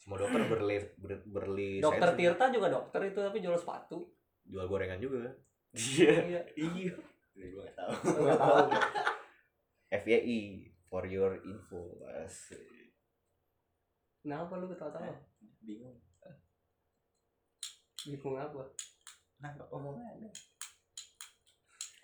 semua 0.08 0.24
dokter 0.24 0.42
berli 0.48 0.76
ber, 0.96 1.12
berlisensi 1.20 1.84
dokter 1.84 2.10
Tirta 2.16 2.48
juga 2.48 2.72
dokter 2.72 3.12
itu 3.12 3.20
tapi 3.20 3.44
jual 3.44 3.60
sepatu. 3.60 4.08
Jual 4.48 4.64
gorengan 4.64 4.96
juga. 4.96 5.28
Iya. 5.76 6.16
Iya. 6.24 6.40
Iya. 6.56 6.96
Gue 7.36 7.60
nggak 7.60 7.76
tahu. 7.76 7.92
nggak 8.24 8.40
tahu. 8.40 8.66
FYI 9.92 10.40
for 10.88 11.04
your 11.04 11.36
info. 11.44 12.00
Asik. 12.24 12.56
kenapa 14.24 14.56
lu 14.56 14.72
ketawa-tawa? 14.72 15.12
Bingung. 15.60 16.00
bingung 18.08 18.40
apa? 18.40 18.64
Nah, 19.44 19.52
omongan. 19.68 20.24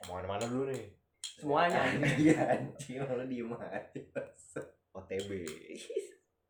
omongan 0.04 0.28
mana 0.28 0.44
dulu 0.44 0.68
nih. 0.68 0.92
Semuanya. 1.40 1.80
Iya 2.20 2.36
anjing 2.52 3.00
lo 3.00 3.24
diem 3.24 3.48
aja. 3.48 3.80
OTB 4.92 5.30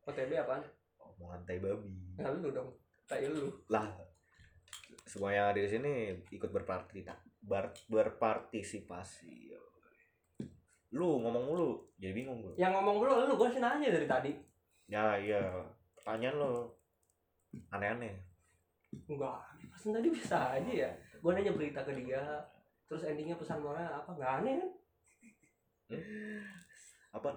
OTB 0.03 0.31
apaan 0.35 0.67
omongan 1.25 1.41
tai 1.41 1.57
babi. 1.57 1.89
Nah 2.21 2.29
lu 2.37 2.53
dong 2.53 2.69
kayak 3.09 3.33
lu 3.33 3.49
lah 3.73 3.89
semua 5.09 5.33
yang 5.33 5.49
ada 5.49 5.61
di 5.61 5.69
sini 5.69 6.13
ikut 6.33 6.49
berpartita 6.53 7.17
bar, 7.41 7.73
berpartisipasi 7.89 9.53
lu 10.93 11.19
ngomong 11.19 11.43
mulu 11.49 11.69
jadi 11.97 12.13
bingung 12.13 12.45
gue 12.45 12.53
yang 12.61 12.71
ngomong 12.77 13.01
dulu 13.01 13.13
lu 13.25 13.33
gue 13.33 13.49
sih 13.49 13.61
nanya 13.61 13.89
dari 13.89 14.05
tadi. 14.05 14.31
Ya 14.85 15.17
iya. 15.17 15.41
Pertanyaan 15.97 16.37
lo 16.37 16.51
aneh-aneh. 17.73 18.13
Enggak 19.09 19.41
pas 19.65 19.81
tadi 19.81 20.09
bisa 20.13 20.37
aja 20.53 20.71
ya. 20.71 20.89
Gue 21.19 21.33
nanya 21.33 21.51
berita 21.51 21.81
ke 21.81 21.91
dia 21.97 22.21
terus 22.85 23.01
endingnya 23.01 23.33
pesan 23.33 23.65
moral 23.65 23.89
apa? 23.89 24.13
Nggak 24.13 24.33
aneh 24.39 24.53
kan? 24.61 24.69
Apa 27.17 27.29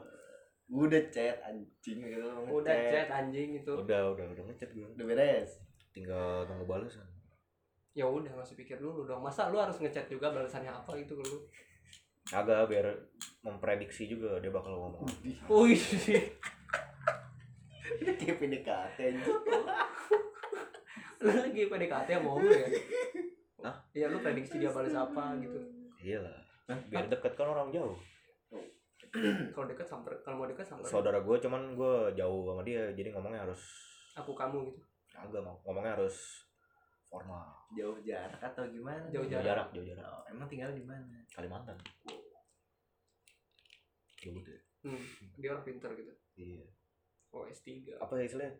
Udah 0.69 1.01
chat 1.09 1.41
anjing 1.41 1.99
gitu. 2.05 2.29
udah 2.53 2.77
chat 2.93 3.09
anjing 3.09 3.57
itu 3.57 3.73
udah 3.73 4.13
udah 4.13 4.27
udah 4.37 4.43
ngechat 4.47 4.69
gue 4.71 4.85
Udah 4.85 5.07
beres. 5.09 5.51
tinggal 5.91 6.45
tunggu 6.45 6.69
balasan. 6.69 7.09
Ya 7.97 8.05
udah 8.05 8.31
masih 8.37 8.55
pikir 8.55 8.77
dulu 8.77 9.03
dong. 9.03 9.25
Masa 9.25 9.49
lu 9.49 9.57
harus 9.57 9.81
ngechat 9.81 10.07
juga 10.07 10.29
balasannya 10.29 10.69
apa 10.69 10.93
gitu 11.01 11.17
lu? 11.19 11.49
Agak 12.29 12.69
biar 12.69 12.93
memprediksi 13.41 14.05
juga 14.07 14.37
dia 14.39 14.53
bakal 14.53 14.77
ngomong 14.77 15.09
wih. 15.49 15.81
Udah 17.99 18.15
kayak 18.15 18.37
PDKT 18.37 18.99
lu 21.19 21.33
lagi 21.35 21.67
PDKT 21.67 22.09
sama 22.15 22.31
lu 22.39 22.47
ya? 22.47 22.69
Hah? 23.59 23.75
iya 23.91 24.07
lu 24.07 24.23
prediksi 24.23 24.63
dia 24.63 24.71
balas 24.71 24.95
apa 24.95 25.35
gitu. 25.43 25.59
Iya 25.99 26.23
lah 26.23 26.39
biar 26.93 27.09
deket 27.09 27.33
kan 27.33 27.49
orang 27.49 27.73
jauh 27.73 27.97
kalau 29.55 29.67
deket 29.69 29.87
samper 29.89 30.13
kalau 30.23 30.43
mau 30.43 30.49
deket 30.49 30.67
samper. 30.67 30.87
Saudara 30.87 31.19
gue 31.21 31.37
cuman 31.41 31.75
gue 31.75 31.95
jauh 32.15 32.41
sama 32.49 32.63
dia 32.63 32.93
jadi 32.93 33.13
ngomongnya 33.15 33.49
harus 33.49 33.63
aku 34.15 34.33
kamu 34.35 34.69
gitu. 34.71 34.81
Agak 35.17 35.43
mau 35.43 35.57
ngomongnya 35.65 35.99
harus 35.99 36.47
formal. 37.09 37.45
Jauh 37.73 37.99
jarak 38.05 38.41
atau 38.41 38.65
gimana? 38.69 39.09
Jauh 39.09 39.25
jauh 39.25 39.41
jarak. 39.41 39.69
jarak 39.69 39.69
jauh 39.75 39.87
jarak. 39.87 40.05
Oh, 40.05 40.23
emang 40.29 40.47
tinggal 40.47 40.71
di 40.73 40.85
mana? 40.85 41.19
Kalimantan. 41.33 41.77
Ya? 44.19 44.31
Udah 44.35 44.61
hmm, 44.85 45.03
dia 45.39 45.49
orang 45.55 45.65
pinter 45.65 45.91
gitu. 45.97 46.13
Iya. 46.37 46.65
Oh 47.33 47.45
S3 47.49 47.97
apa 47.97 48.13
ya 48.21 48.25
istilahnya? 48.25 48.55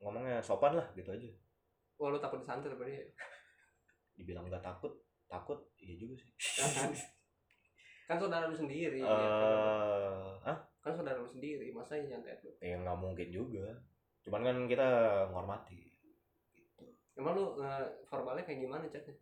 Ngomongnya 0.00 0.38
sopan 0.40 0.76
lah 0.76 0.86
gitu 0.96 1.12
aja. 1.12 1.30
Oh 2.00 2.08
lu 2.08 2.18
takut 2.18 2.40
disantet 2.40 2.72
apa 2.72 2.84
dia? 2.88 3.04
Dibilang 4.16 4.48
nggak 4.48 4.64
takut 4.64 4.96
takut 5.30 5.58
iya 5.78 5.94
juga 5.94 6.18
sih 6.18 6.30
kan 8.10 8.18
kan 8.18 8.26
saudara 8.26 8.50
lu 8.50 8.58
sendiri 8.58 8.98
eh 8.98 9.06
ya, 9.06 9.14
ah 10.42 10.58
kan 10.82 10.92
saudara 10.98 11.22
lu 11.22 11.30
sendiri 11.30 11.70
masa 11.70 11.94
yang 11.94 12.18
nyantet 12.18 12.42
lu? 12.42 12.50
Ya 12.58 12.74
nggak 12.74 12.98
mungkin 12.98 13.28
juga. 13.30 13.70
Cuman 14.26 14.42
kan 14.42 14.56
kita 14.66 14.88
menghormati 15.30 15.78
gitu. 15.78 16.10
Emang 17.14 17.38
lu 17.38 17.54
eh, 17.62 17.86
formalnya 18.10 18.42
kayak 18.42 18.66
gimana 18.66 18.90
chatnya 18.90 19.14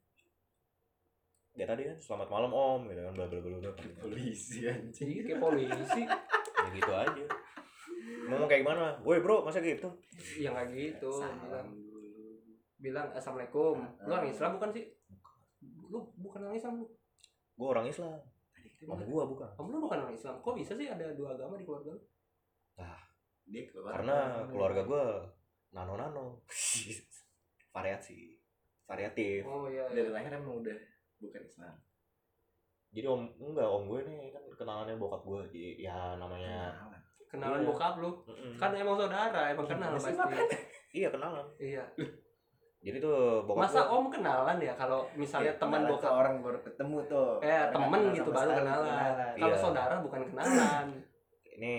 ya 1.59 1.66
tadi 1.66 1.90
kan 1.90 1.98
selamat 1.98 2.29
malam 2.31 2.53
om 2.55 2.87
gitu 2.87 3.03
kan 3.03 3.12
bla 3.18 3.27
bla 3.27 3.42
bla 3.42 3.59
bla 3.59 3.72
Polisi 3.98 4.62
anjing. 4.70 4.94
jadi 4.94 5.27
kayak 5.27 5.40
polisi. 5.42 6.03
ya 6.07 6.68
gitu 6.70 6.92
aja. 6.94 7.24
Ngomong 8.31 8.46
kayak 8.48 8.62
gimana? 8.62 8.94
Woi 9.03 9.18
bro 9.18 9.42
masa 9.42 9.59
gitu? 9.59 9.90
Ya 10.38 10.55
nggak 10.55 10.70
gitu. 10.72 11.12
Bilang 11.18 11.68
bilang 12.79 13.09
assalamualaikum. 13.11 13.85
Lu 14.07 14.12
orang 14.14 14.31
Islam 14.31 14.51
bukan 14.57 14.70
sih? 14.70 14.85
Lu 15.90 16.09
bukan 16.14 16.46
orang 16.46 16.57
Islam 16.57 16.72
lu? 16.79 16.87
Gue 17.59 17.68
orang 17.74 17.90
Islam 17.90 18.22
om 18.85 19.01
gue 19.01 19.25
bukan. 19.27 19.49
Kamu 19.57 19.69
lu 19.69 19.79
bukan 19.83 19.99
orang 20.01 20.14
Islam. 20.14 20.38
Kok 20.38 20.55
bisa 20.55 20.73
sih 20.75 20.87
ada 20.87 21.11
dua 21.12 21.35
agama 21.35 21.55
di 21.55 21.64
keluarga 21.64 21.91
lu? 21.91 22.01
Dia 23.49 23.62
keluar 23.64 23.91
karena 23.97 24.45
keluarga 24.47 24.83
gue 24.85 25.05
nano 25.71 25.97
nano 25.97 26.25
variasi 27.75 28.37
variatif. 28.85 29.45
Oh 29.45 29.67
iya, 29.67 29.88
dari 29.88 30.05
iya. 30.05 30.12
lahir 30.12 30.33
emang 30.35 30.61
udah 30.61 30.79
bukan 31.19 31.43
Islam. 31.43 31.75
jadi 32.88 33.05
om 33.05 33.21
enggak 33.37 33.69
om 33.69 33.85
gue 33.85 34.01
nih 34.01 34.33
kan 34.33 34.41
kenalannya 34.49 34.97
bokap 34.97 35.21
gue 35.21 35.41
jadi 35.53 35.85
ya 35.85 36.17
namanya 36.17 36.73
Kenalan. 36.73 37.01
kenalan 37.29 37.61
Iya. 37.61 37.69
bokap 37.69 37.95
lu? 38.01 38.11
Mm-mm. 38.25 38.53
kan 38.57 38.71
emang 38.73 38.97
saudara 38.97 39.53
emang 39.53 39.67
kenal 39.69 39.93
Iya 39.93 40.01
sih, 40.01 40.14
pasti 40.17 40.57
iya 40.97 41.09
kenalan. 41.12 41.45
Iya 41.61 41.85
jadi 42.79 42.97
tuh 42.99 43.43
bokap 43.43 43.62
masa 43.64 43.81
gue 43.83 43.91
om 43.93 44.07
kenalan 44.07 44.59
ya 44.59 44.73
kalau 44.73 45.03
misalnya 45.12 45.51
Iya, 45.51 45.59
teman 45.59 45.83
kenalan 45.83 45.91
bokap 45.93 46.12
orang 46.14 46.35
baru 46.38 46.59
ketemu 46.62 46.99
tuh. 47.05 47.31
eh 47.41 47.64
temen 47.69 48.01
gitu 48.12 48.31
baru 48.31 48.49
sekali, 48.49 48.61
kenalan 48.62 49.17
kalau 49.35 49.51
Iya. 49.51 49.61
saudara 49.61 49.95
bukan 49.99 50.21
kenalan 50.25 50.87
ini 51.51 51.75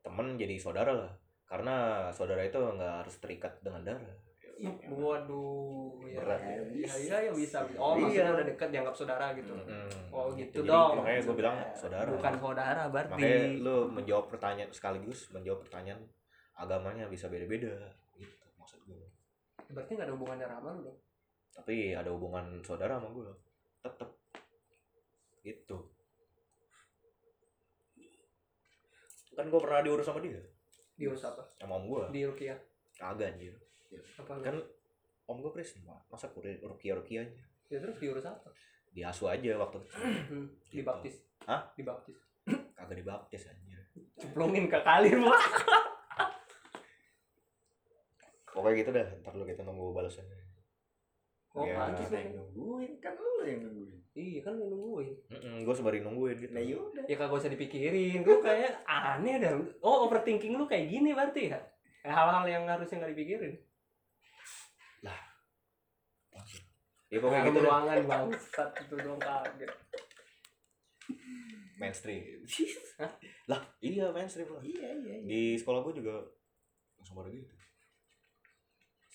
temen 0.00 0.26
jadi 0.34 0.54
saudara 0.56 0.92
lah 0.94 1.12
karena 1.44 1.74
saudara 2.08 2.42
itu 2.42 2.56
nggak 2.56 2.94
harus 3.02 3.14
terikat 3.18 3.52
dengan 3.60 3.82
darah 3.84 4.14
Iya, 4.54 4.70
waduh 4.86 5.98
ya 6.06 6.22
Berat 6.22 6.40
ya, 6.40 6.54
ya. 6.54 6.86
ya, 6.86 6.94
ya, 6.94 7.16
ya 7.26 7.32
bisa 7.34 7.58
oh 7.74 7.98
Iya. 7.98 8.02
maksudnya 8.06 8.32
udah 8.32 8.46
deket 8.46 8.68
dianggap 8.70 8.94
saudara 8.94 9.26
gitu 9.34 9.50
Mm-mm. 9.50 9.90
Oh, 10.14 10.30
gitu 10.30 10.62
Jadi 10.62 10.70
dong. 10.70 10.94
makanya 10.94 11.20
gue 11.20 11.34
bilang 11.34 11.56
saudara 11.74 12.06
bukan 12.06 12.32
saudara 12.38 12.82
makanya 12.86 13.10
berarti 13.10 13.30
lu 13.58 13.76
menjawab 13.90 14.30
pertanyaan 14.30 14.70
sekaligus 14.70 15.26
menjawab 15.28 15.66
pertanyaan 15.66 15.98
agamanya 16.54 17.10
bisa 17.10 17.26
beda-beda 17.26 17.74
berarti 19.74 19.92
nggak 19.98 20.06
ada 20.08 20.14
hubungannya 20.14 20.46
sama 20.46 20.68
lu 20.72 20.80
dong 20.86 20.98
tapi 21.54 21.94
ada 21.94 22.10
hubungan 22.10 22.58
saudara 22.66 22.98
sama 22.98 23.14
gue 23.14 23.30
tetep. 23.84 24.10
Gitu. 25.46 25.76
Kan 29.38 29.46
gue 29.50 29.60
pernah 29.62 29.80
diurus 29.86 30.06
sama 30.08 30.18
dia. 30.18 30.42
Diurus 30.98 31.22
apa? 31.22 31.46
Sama 31.62 31.78
om 31.78 31.86
gue 31.86 32.02
di 32.10 32.26
Rukia? 32.26 32.58
Kagak 32.98 33.38
anjir. 33.38 33.54
Apa 34.18 34.42
kan 34.42 34.58
om 35.30 35.38
gue 35.38 35.52
Pak. 35.54 36.00
masa 36.10 36.28
kurir 36.34 36.60
rukia 36.60 36.98
rukia 36.98 37.24
aja 37.24 37.42
ya 37.70 37.78
terus 37.80 37.96
diurus 38.02 38.26
apa? 38.26 38.50
Diasuh 38.90 39.30
aja 39.30 39.54
waktu 39.58 39.78
kecil. 39.86 40.02
Hmm, 40.02 40.46
Gitu. 40.68 40.82
dibaptis? 40.82 41.14
Hah? 41.46 41.70
dibaptis. 41.78 42.18
Kagak 42.74 42.98
dibaptis 42.98 43.42
anjir. 43.46 43.78
Cemplungin 44.18 44.66
ke 44.66 44.78
kali 44.82 45.14
lu 45.14 45.30
pokoknya 48.54 48.74
gitu 48.80 48.90
dah 48.94 49.06
ntar 49.20 49.34
lu 49.34 49.44
kita 49.44 49.66
nunggu 49.66 49.90
balasannya. 49.90 50.38
Oh 51.54 51.62
Ya. 51.66 51.86
lu 51.86 52.02
yang 52.10 52.34
nungguin 52.34 52.92
kan 52.98 53.14
lu 53.14 53.46
yang 53.46 53.62
nungguin. 53.62 53.98
iya 54.14 54.40
kan 54.42 54.54
lu 54.54 54.70
nungguin. 54.70 55.14
Gue 55.66 55.74
sembari 55.74 56.02
nungguin 56.02 56.36
gitu. 56.38 56.52
Nah 56.54 56.62
yaudah. 56.62 57.04
ya 57.10 57.14
kagak 57.18 57.38
usah 57.38 57.50
dipikirin. 57.50 58.22
Lu 58.22 58.38
kayak 58.42 58.86
aneh 58.86 59.42
dah. 59.42 59.54
Oh 59.82 60.06
overthinking 60.06 60.54
lu 60.54 60.66
kayak 60.66 60.90
gini 60.90 61.14
berarti 61.14 61.50
ya? 61.50 61.58
Kayak 62.02 62.14
hal-hal 62.14 62.44
yang 62.46 62.64
harusnya 62.66 63.02
nggak 63.02 63.12
dipikirin. 63.14 63.54
Ya 67.14 67.22
pokoknya 67.22 67.46
Dalam 67.46 67.54
gitu 67.54 67.60
ruangan 67.62 67.98
bangsat 68.10 68.70
itu 68.74 68.94
doang 68.98 69.20
kaget. 69.22 69.70
Mainstream. 71.78 72.22
Hah? 72.98 73.12
lah 73.46 73.60
iya 73.78 74.10
mainstream 74.10 74.50
lah. 74.50 74.62
Iya 74.66 74.88
iya. 74.98 75.14
iya. 75.22 75.26
di 75.30 75.40
sekolah 75.54 75.86
gue 75.86 76.02
juga 76.02 76.18
langsung 76.98 77.14
pada 77.14 77.30
gitu 77.30 77.46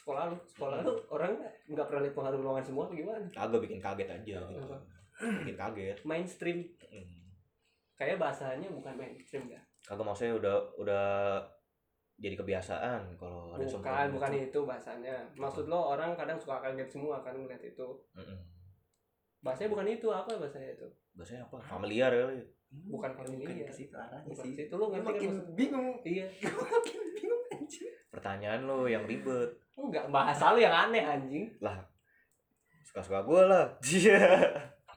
sekolah 0.10 0.24
lu 0.26 0.38
sekolah 0.44 0.78
lu 0.82 0.94
orang 1.08 1.32
nggak 1.68 1.86
pernah 1.86 2.02
lihat 2.02 2.16
pengaruh 2.16 2.40
ruangan 2.40 2.66
semua 2.66 2.84
apa 2.84 2.94
gimana 2.96 3.26
kagak 3.30 3.62
bikin 3.62 3.78
kaget 3.80 4.10
aja 4.10 4.38
gitu 4.42 4.58
Apa? 4.60 4.78
bikin 5.44 5.54
kaget 5.56 5.98
mainstream 6.04 6.60
Mm. 6.90 7.22
kayak 7.94 8.18
bahasanya 8.18 8.66
bukan 8.68 8.96
mainstream 8.96 9.46
ya 9.48 9.62
kagak 9.80 10.02
maksudnya 10.02 10.34
udah 10.34 10.56
udah 10.76 11.06
jadi 12.18 12.34
kebiasaan 12.34 13.16
kalau 13.16 13.54
ada 13.54 13.62
bukan 13.62 13.70
semprotan 13.70 14.10
bukan 14.12 14.32
gitu. 14.34 14.44
itu 14.44 14.60
bahasanya 14.66 15.16
maksud 15.36 15.66
lo 15.66 15.94
orang 15.94 16.12
kadang 16.14 16.36
suka 16.36 16.58
kaget 16.60 16.90
semua 16.90 17.22
kan 17.22 17.32
ngeliat 17.32 17.62
itu 17.62 17.88
Mm-mm. 18.12 18.40
bahasanya 19.40 19.70
bukan 19.70 19.88
itu 19.88 20.08
apa 20.10 20.32
bahasanya 20.34 20.70
itu 20.74 20.88
bahasanya 21.14 21.46
apa 21.46 21.58
familiar 21.62 22.10
kali 22.10 22.42
bukan 22.82 23.12
Bukan 23.12 23.12
familiar. 23.16 23.66
ke 23.66 23.74
situ 23.76 23.94
arahnya 23.94 24.26
bukan 24.28 24.46
sih. 24.46 24.54
itu 24.60 24.74
lo 24.74 24.86
ngerti 24.88 25.00
kan 25.00 25.06
makin 25.08 25.30
maksud 25.32 25.48
bingung. 25.54 25.90
iya 26.04 26.26
makin 26.66 27.00
bingung 27.14 27.44
anjir. 27.52 27.92
pertanyaan 28.10 28.62
lo 28.64 28.80
yang 28.86 29.04
ribet 29.04 29.50
enggak 29.88 30.12
bahasa 30.12 30.52
lo 30.52 30.60
yang 30.60 30.76
aneh 30.76 31.04
anjing. 31.06 31.48
Suka 32.84 33.00
suka 33.06 33.20
gue 33.24 33.42
lah. 33.48 33.66
Iya 33.88 34.79